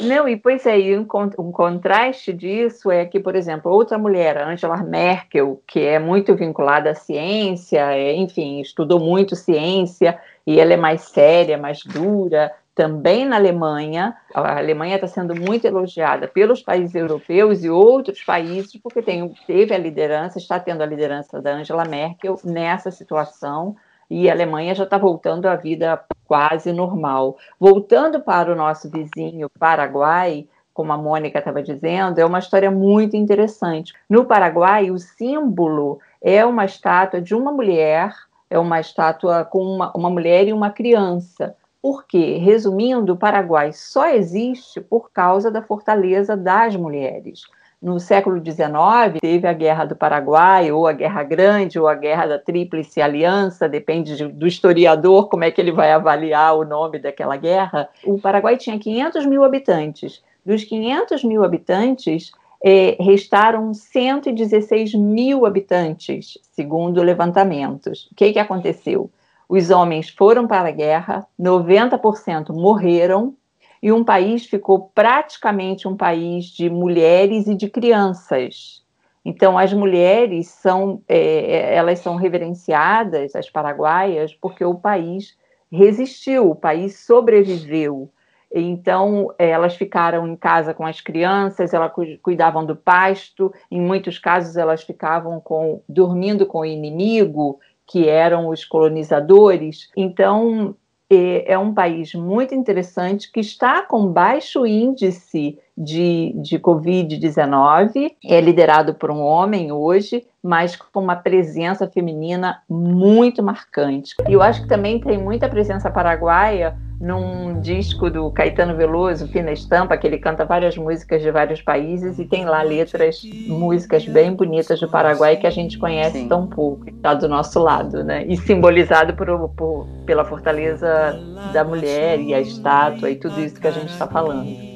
Não, 0.02 0.28
e 0.28 0.36
pois 0.36 0.64
é, 0.66 0.76
um, 0.98 1.06
um 1.38 1.52
contraste 1.52 2.32
disso 2.32 2.90
é 2.90 3.04
que, 3.04 3.20
por 3.20 3.34
exemplo, 3.34 3.70
outra 3.70 3.98
mulher, 3.98 4.38
Angela 4.38 4.78
Merkel, 4.78 5.62
que 5.66 5.80
é 5.80 5.98
muito 5.98 6.34
vinculada 6.34 6.90
à 6.90 6.94
ciência, 6.94 7.92
é, 7.92 8.14
enfim, 8.14 8.60
estudou 8.60 8.98
muito 8.98 9.36
ciência, 9.36 10.18
e 10.46 10.58
ela 10.58 10.72
é 10.72 10.76
mais 10.76 11.02
séria, 11.02 11.58
mais 11.58 11.82
dura, 11.84 12.50
também 12.74 13.26
na 13.26 13.36
Alemanha. 13.36 14.16
A 14.34 14.56
Alemanha 14.58 14.94
está 14.94 15.06
sendo 15.06 15.34
muito 15.34 15.66
elogiada 15.66 16.26
pelos 16.26 16.62
países 16.62 16.94
europeus 16.94 17.62
e 17.62 17.68
outros 17.68 18.22
países, 18.22 18.80
porque 18.82 19.02
tem, 19.02 19.28
teve 19.46 19.74
a 19.74 19.78
liderança, 19.78 20.38
está 20.38 20.58
tendo 20.58 20.82
a 20.82 20.86
liderança 20.86 21.42
da 21.42 21.52
Angela 21.52 21.84
Merkel 21.84 22.38
nessa 22.42 22.90
situação 22.90 23.76
e 24.10 24.28
a 24.28 24.32
Alemanha 24.32 24.74
já 24.74 24.84
está 24.84 24.98
voltando 24.98 25.46
à 25.46 25.54
vida 25.54 26.02
quase 26.26 26.72
normal. 26.72 27.36
Voltando 27.58 28.20
para 28.20 28.52
o 28.52 28.56
nosso 28.56 28.90
vizinho 28.90 29.48
Paraguai, 29.58 30.48
como 30.74 30.92
a 30.92 30.98
Mônica 30.98 31.38
estava 31.38 31.62
dizendo, 31.62 32.18
é 32.18 32.24
uma 32.24 32.38
história 32.38 32.70
muito 32.70 33.16
interessante. 33.16 33.92
No 34.08 34.24
Paraguai, 34.24 34.90
o 34.90 34.98
símbolo 34.98 36.00
é 36.20 36.44
uma 36.44 36.64
estátua 36.64 37.20
de 37.20 37.34
uma 37.34 37.52
mulher, 37.52 38.14
é 38.48 38.58
uma 38.58 38.80
estátua 38.80 39.44
com 39.44 39.62
uma, 39.62 39.92
uma 39.94 40.10
mulher 40.10 40.48
e 40.48 40.52
uma 40.52 40.70
criança. 40.70 41.54
Por 41.80 42.04
quê? 42.06 42.36
Resumindo, 42.36 43.14
o 43.14 43.16
Paraguai 43.16 43.72
só 43.72 44.08
existe 44.08 44.80
por 44.80 45.10
causa 45.12 45.50
da 45.50 45.62
fortaleza 45.62 46.36
das 46.36 46.76
mulheres. 46.76 47.42
No 47.82 47.98
século 47.98 48.36
XIX, 48.44 49.18
teve 49.20 49.48
a 49.48 49.52
Guerra 49.54 49.86
do 49.86 49.96
Paraguai, 49.96 50.70
ou 50.70 50.86
a 50.86 50.92
Guerra 50.92 51.22
Grande, 51.22 51.78
ou 51.78 51.88
a 51.88 51.94
Guerra 51.94 52.26
da 52.26 52.38
Tríplice 52.38 53.00
Aliança, 53.00 53.68
depende 53.68 54.16
de, 54.16 54.28
do 54.28 54.46
historiador 54.46 55.28
como 55.28 55.44
é 55.44 55.50
que 55.50 55.60
ele 55.60 55.72
vai 55.72 55.90
avaliar 55.90 56.56
o 56.56 56.64
nome 56.64 56.98
daquela 56.98 57.36
guerra. 57.36 57.88
O 58.04 58.20
Paraguai 58.20 58.58
tinha 58.58 58.78
500 58.78 59.24
mil 59.24 59.42
habitantes. 59.42 60.22
Dos 60.44 60.62
500 60.64 61.24
mil 61.24 61.42
habitantes, 61.42 62.32
eh, 62.62 62.96
restaram 63.00 63.72
116 63.72 64.94
mil 64.94 65.46
habitantes, 65.46 66.38
segundo 66.52 67.02
levantamentos. 67.02 68.08
O 68.12 68.14
que, 68.14 68.32
que 68.32 68.38
aconteceu? 68.38 69.10
Os 69.48 69.70
homens 69.70 70.10
foram 70.10 70.46
para 70.46 70.68
a 70.68 70.72
guerra, 70.72 71.26
90% 71.40 72.50
morreram, 72.50 73.34
e 73.82 73.90
um 73.90 74.04
país 74.04 74.44
ficou 74.44 74.90
praticamente 74.94 75.88
um 75.88 75.96
país 75.96 76.46
de 76.46 76.68
mulheres 76.68 77.46
e 77.46 77.54
de 77.54 77.68
crianças. 77.68 78.84
Então, 79.24 79.58
as 79.58 79.72
mulheres 79.72 80.48
são, 80.48 81.02
é, 81.08 81.74
elas 81.74 81.98
são 81.98 82.16
reverenciadas, 82.16 83.34
as 83.36 83.50
paraguaias, 83.50 84.34
porque 84.34 84.64
o 84.64 84.74
país 84.74 85.36
resistiu, 85.70 86.50
o 86.50 86.54
país 86.54 87.00
sobreviveu. 87.00 88.10
Então, 88.52 89.32
elas 89.38 89.76
ficaram 89.76 90.26
em 90.26 90.34
casa 90.34 90.74
com 90.74 90.84
as 90.84 91.00
crianças, 91.00 91.72
elas 91.72 91.92
cuidavam 92.20 92.66
do 92.66 92.74
pasto, 92.74 93.52
em 93.70 93.80
muitos 93.80 94.18
casos 94.18 94.56
elas 94.56 94.82
ficavam 94.82 95.40
com, 95.40 95.82
dormindo 95.88 96.44
com 96.44 96.60
o 96.60 96.64
inimigo, 96.64 97.60
que 97.86 98.08
eram 98.08 98.48
os 98.48 98.64
colonizadores. 98.64 99.88
Então, 99.96 100.74
é 101.10 101.58
um 101.58 101.74
país 101.74 102.14
muito 102.14 102.54
interessante 102.54 103.30
que 103.32 103.40
está 103.40 103.82
com 103.82 104.06
baixo 104.06 104.64
índice 104.64 105.58
de, 105.76 106.32
de 106.36 106.58
Covid-19, 106.58 108.12
é 108.24 108.40
liderado 108.40 108.94
por 108.94 109.10
um 109.10 109.20
homem 109.20 109.72
hoje, 109.72 110.24
mas 110.42 110.76
com 110.76 111.00
uma 111.00 111.16
presença 111.16 111.88
feminina 111.88 112.62
muito 112.68 113.42
marcante. 113.42 114.14
E 114.28 114.32
eu 114.32 114.40
acho 114.40 114.62
que 114.62 114.68
também 114.68 115.00
tem 115.00 115.18
muita 115.18 115.48
presença 115.48 115.90
paraguaia 115.90 116.76
num 117.00 117.58
disco 117.60 118.10
do 118.10 118.30
Caetano 118.30 118.76
Veloso, 118.76 119.26
Fina 119.28 119.50
Estampa, 119.50 119.96
que 119.96 120.06
ele 120.06 120.18
canta 120.18 120.44
várias 120.44 120.76
músicas 120.76 121.22
de 121.22 121.30
vários 121.30 121.62
países 121.62 122.18
e 122.18 122.26
tem 122.26 122.44
lá 122.44 122.62
letras, 122.62 123.22
músicas 123.46 124.04
bem 124.06 124.34
bonitas 124.34 124.78
do 124.78 124.88
Paraguai 124.88 125.38
que 125.38 125.46
a 125.46 125.50
gente 125.50 125.78
conhece 125.78 126.18
Sim. 126.18 126.28
tão 126.28 126.46
pouco, 126.46 126.90
está 126.90 127.14
do 127.14 127.26
nosso 127.26 127.58
lado, 127.58 128.04
né? 128.04 128.26
E 128.26 128.36
simbolizado 128.36 129.14
por, 129.14 129.48
por, 129.50 129.86
pela 130.04 130.26
fortaleza 130.26 131.18
da 131.54 131.64
mulher 131.64 132.20
e 132.20 132.34
a 132.34 132.40
estátua 132.40 133.08
e 133.10 133.16
tudo 133.16 133.40
isso 133.40 133.58
que 133.58 133.66
a 133.66 133.72
gente 133.72 133.90
está 133.90 134.06
falando. 134.06 134.68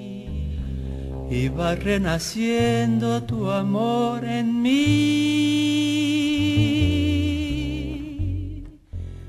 y 1.30 1.48
va 1.48 1.74
renaciendo 1.74 3.22
tu 3.22 3.50
amor 3.50 4.22
en 4.24 4.62
mí. 4.62 4.74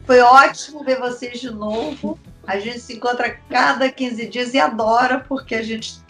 Foi 0.05 0.19
ótimo 0.19 0.83
ver 0.83 0.99
vocês 0.99 1.39
de 1.39 1.49
novo. 1.49 2.19
A 2.47 2.59
gente 2.59 2.79
se 2.79 2.93
encontra 2.93 3.37
cada 3.49 3.89
15 3.89 4.27
dias 4.27 4.53
e 4.53 4.59
adora, 4.59 5.19
porque 5.27 5.55
a 5.55 5.61
gente. 5.61 6.01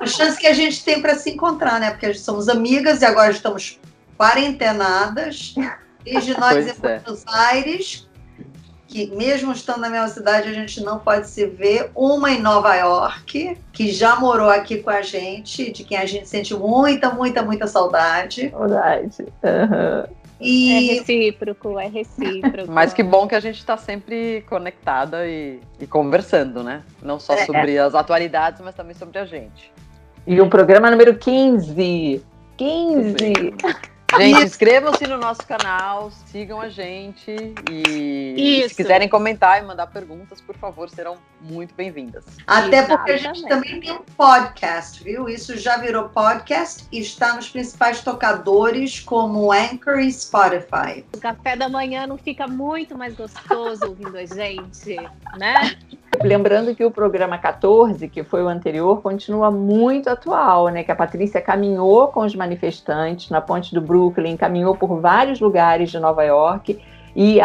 A 0.00 0.06
chance 0.06 0.38
que 0.38 0.46
a 0.46 0.52
gente 0.52 0.84
tem 0.84 1.00
para 1.00 1.14
se 1.14 1.30
encontrar, 1.30 1.78
né? 1.78 1.90
Porque 1.90 2.14
somos 2.14 2.48
amigas 2.48 3.02
e 3.02 3.04
agora 3.04 3.30
estamos 3.30 3.78
quarentenadas. 4.18 5.54
Desde 6.04 6.38
nós 6.38 6.52
pois 6.52 6.66
em 6.66 6.70
é. 6.70 6.74
Buenos 6.98 7.24
Aires, 7.28 8.08
que 8.88 9.06
mesmo 9.14 9.52
estando 9.52 9.80
na 9.80 9.88
mesma 9.88 10.08
cidade, 10.08 10.48
a 10.48 10.52
gente 10.52 10.82
não 10.82 10.98
pode 10.98 11.28
se 11.28 11.46
ver. 11.46 11.90
Uma 11.94 12.30
em 12.30 12.40
Nova 12.40 12.74
York, 12.74 13.56
que 13.72 13.92
já 13.92 14.16
morou 14.16 14.50
aqui 14.50 14.78
com 14.78 14.90
a 14.90 15.02
gente, 15.02 15.70
de 15.70 15.84
quem 15.84 15.96
a 15.96 16.06
gente 16.06 16.28
sente 16.28 16.54
muita, 16.54 17.10
muita, 17.10 17.42
muita 17.42 17.66
saudade. 17.66 18.50
Saudade. 18.50 19.22
Uhum. 19.22 20.21
E... 20.42 20.72
É 20.72 20.94
recíproco, 20.94 21.78
é 21.78 21.86
recíproco. 21.86 22.70
Mas 22.70 22.92
que 22.92 23.02
bom 23.02 23.26
que 23.26 23.34
a 23.34 23.40
gente 23.40 23.58
está 23.58 23.76
sempre 23.76 24.42
conectada 24.48 25.26
e, 25.26 25.60
e, 25.80 25.86
conversando, 25.86 26.62
né? 26.62 26.82
Não 27.02 27.18
só 27.18 27.34
é. 27.34 27.46
sobre 27.46 27.78
as 27.78 27.94
atualidades, 27.94 28.60
mas 28.60 28.74
também 28.74 28.94
sobre 28.94 29.18
a 29.18 29.24
gente. 29.24 29.72
E 30.26 30.40
o 30.40 30.48
programa 30.48 30.90
número 30.90 31.16
15. 31.16 32.24
15! 32.56 33.54
Gente, 34.18 34.44
inscrevam-se 34.44 35.06
no 35.06 35.16
nosso 35.16 35.46
canal, 35.46 36.10
sigam 36.26 36.60
a 36.60 36.68
gente 36.68 37.34
e, 37.70 38.64
se 38.68 38.74
quiserem 38.74 39.08
comentar 39.08 39.62
e 39.62 39.66
mandar 39.66 39.86
perguntas, 39.86 40.40
por 40.40 40.56
favor, 40.56 40.90
serão 40.90 41.16
muito 41.40 41.74
bem-vindas. 41.74 42.24
Até 42.46 42.82
porque 42.82 43.12
a 43.12 43.16
gente 43.16 43.46
também 43.48 43.80
tem 43.80 43.92
um 43.92 44.02
podcast, 44.16 45.02
viu? 45.02 45.28
Isso 45.28 45.56
já 45.56 45.78
virou 45.78 46.08
podcast 46.10 46.84
e 46.92 47.00
está 47.00 47.34
nos 47.34 47.48
principais 47.48 48.02
tocadores 48.02 49.00
como 49.00 49.50
Anchor 49.50 49.98
e 49.98 50.12
Spotify. 50.12 51.04
O 51.14 51.18
café 51.18 51.56
da 51.56 51.68
manhã 51.68 52.06
não 52.06 52.18
fica 52.18 52.46
muito 52.46 52.96
mais 52.96 53.14
gostoso 53.14 53.86
ouvindo 53.86 54.16
a 54.16 54.26
gente, 54.26 54.96
né? 55.38 55.76
Lembrando 56.24 56.74
que 56.74 56.84
o 56.84 56.90
programa 56.90 57.36
14, 57.38 58.08
que 58.08 58.22
foi 58.22 58.42
o 58.42 58.48
anterior, 58.48 59.02
continua 59.02 59.50
muito 59.50 60.08
atual, 60.08 60.68
né? 60.68 60.82
Que 60.82 60.92
a 60.92 60.96
Patrícia 60.96 61.40
caminhou 61.40 62.08
com 62.08 62.20
os 62.20 62.34
manifestantes 62.34 63.30
na 63.30 63.40
ponte 63.40 63.74
do 63.74 63.80
Brooklyn, 63.80 64.36
caminhou 64.36 64.76
por 64.76 65.00
vários 65.00 65.40
lugares 65.40 65.90
de 65.90 65.98
Nova 65.98 66.22
York 66.22 66.80
e 67.14 67.38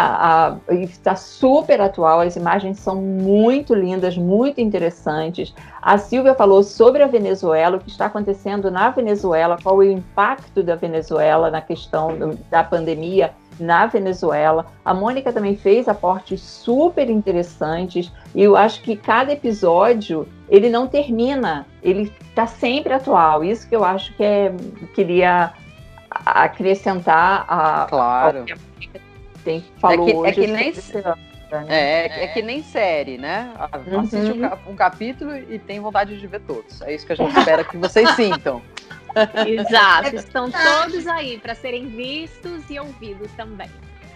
está 0.70 1.16
super 1.16 1.82
atual. 1.82 2.22
As 2.22 2.38
imagens 2.38 2.80
são 2.80 2.96
muito 2.96 3.74
lindas, 3.74 4.18
muito 4.18 4.62
interessantes. 4.62 5.54
A 5.82 5.98
Silvia 5.98 6.34
falou 6.34 6.64
sobre 6.64 7.04
a 7.04 7.08
Venezuela, 7.08 7.76
o 7.76 7.80
que 7.80 7.90
está 7.90 8.06
acontecendo 8.06 8.72
na 8.72 8.90
Venezuela, 8.92 9.58
qual 9.62 9.84
é 9.84 9.88
o 9.88 9.92
impacto 9.92 10.64
da 10.64 10.76
Venezuela 10.76 11.52
na 11.52 11.60
questão 11.62 12.38
da 12.50 12.64
pandemia 12.64 13.34
na 13.60 13.86
Venezuela. 13.86 14.68
A 14.84 14.94
Mônica 14.94 15.32
também 15.32 15.56
fez 15.56 15.88
aportes 15.88 16.42
super 16.42 17.10
interessantes 17.10 18.12
e 18.34 18.44
eu 18.44 18.56
acho 18.56 18.82
que 18.82 18.96
cada 18.96 19.32
episódio 19.32 20.28
ele 20.50 20.70
não 20.70 20.88
termina, 20.88 21.66
ele 21.84 22.12
está 22.30 22.48
sempre 22.48 22.94
atual. 22.94 23.44
Isso 23.44 23.68
que 23.68 23.76
eu 23.76 23.84
acho 23.84 24.14
que 24.16 24.24
é 24.24 24.54
queria 24.94 25.54
acrescentar 26.10 27.46
a 27.48 27.86
claro. 27.90 28.46
tem 29.44 29.64
falou 29.80 30.08
é 30.08 30.12
que, 30.12 30.18
hoje. 30.18 30.30
É 30.30 30.34
que 30.34 30.48
nem 30.48 30.74
né? 31.50 31.66
é, 31.70 32.24
é, 32.24 32.28
que 32.28 32.42
nem 32.42 32.62
série, 32.62 33.18
né? 33.18 33.52
Assiste 34.00 34.32
uhum. 34.32 34.50
um, 34.68 34.72
um 34.72 34.76
capítulo 34.76 35.36
e 35.36 35.58
tem 35.60 35.80
vontade 35.80 36.20
de 36.20 36.28
ver 36.28 36.42
todos. 36.42 36.82
É 36.82 36.94
isso 36.94 37.06
que 37.06 37.14
a 37.14 37.16
gente 37.16 37.38
espera 37.38 37.64
que 37.64 37.78
vocês 37.78 38.10
sintam. 38.12 38.62
Exato, 39.48 40.16
estão 40.16 40.50
todos 40.52 41.08
aí 41.08 41.38
para 41.40 41.56
serem 41.56 41.88
vistos 41.88 42.64
e 42.70 42.80
ouvidos 42.80 43.32
também. 43.36 43.70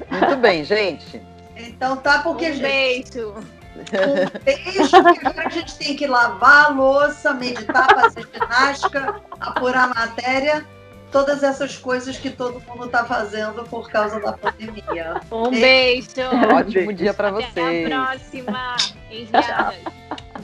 Muito 0.09 0.37
bem, 0.37 0.63
gente. 0.63 1.21
Então 1.55 1.97
tá, 1.97 2.19
porque 2.19 2.51
um 2.51 2.59
beijo. 2.59 3.33
Um 3.33 4.39
beijo, 4.43 5.03
porque 5.03 5.27
agora 5.27 5.47
a 5.47 5.49
gente 5.49 5.75
tem 5.77 5.95
que 5.95 6.07
lavar 6.07 6.65
a 6.65 6.69
louça, 6.69 7.33
meditar, 7.33 7.87
fazer 7.93 8.27
ginástica, 8.33 9.21
apurar 9.39 9.93
matéria, 9.93 10.65
todas 11.11 11.43
essas 11.43 11.77
coisas 11.77 12.17
que 12.17 12.29
todo 12.29 12.61
mundo 12.61 12.85
está 12.85 13.05
fazendo 13.05 13.63
por 13.65 13.89
causa 13.89 14.19
da 14.19 14.33
pandemia. 14.33 15.21
Um 15.31 15.49
beijo. 15.51 16.07
Ótimo 16.53 16.93
dia 16.93 17.13
para 17.13 17.31
vocês. 17.31 17.51
Até 17.51 17.85
a 17.85 17.89
próxima. 17.89 18.75
Enviadas. 19.09 19.75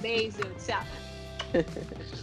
Beijo. 0.01 0.41
Tchau. 0.65 0.83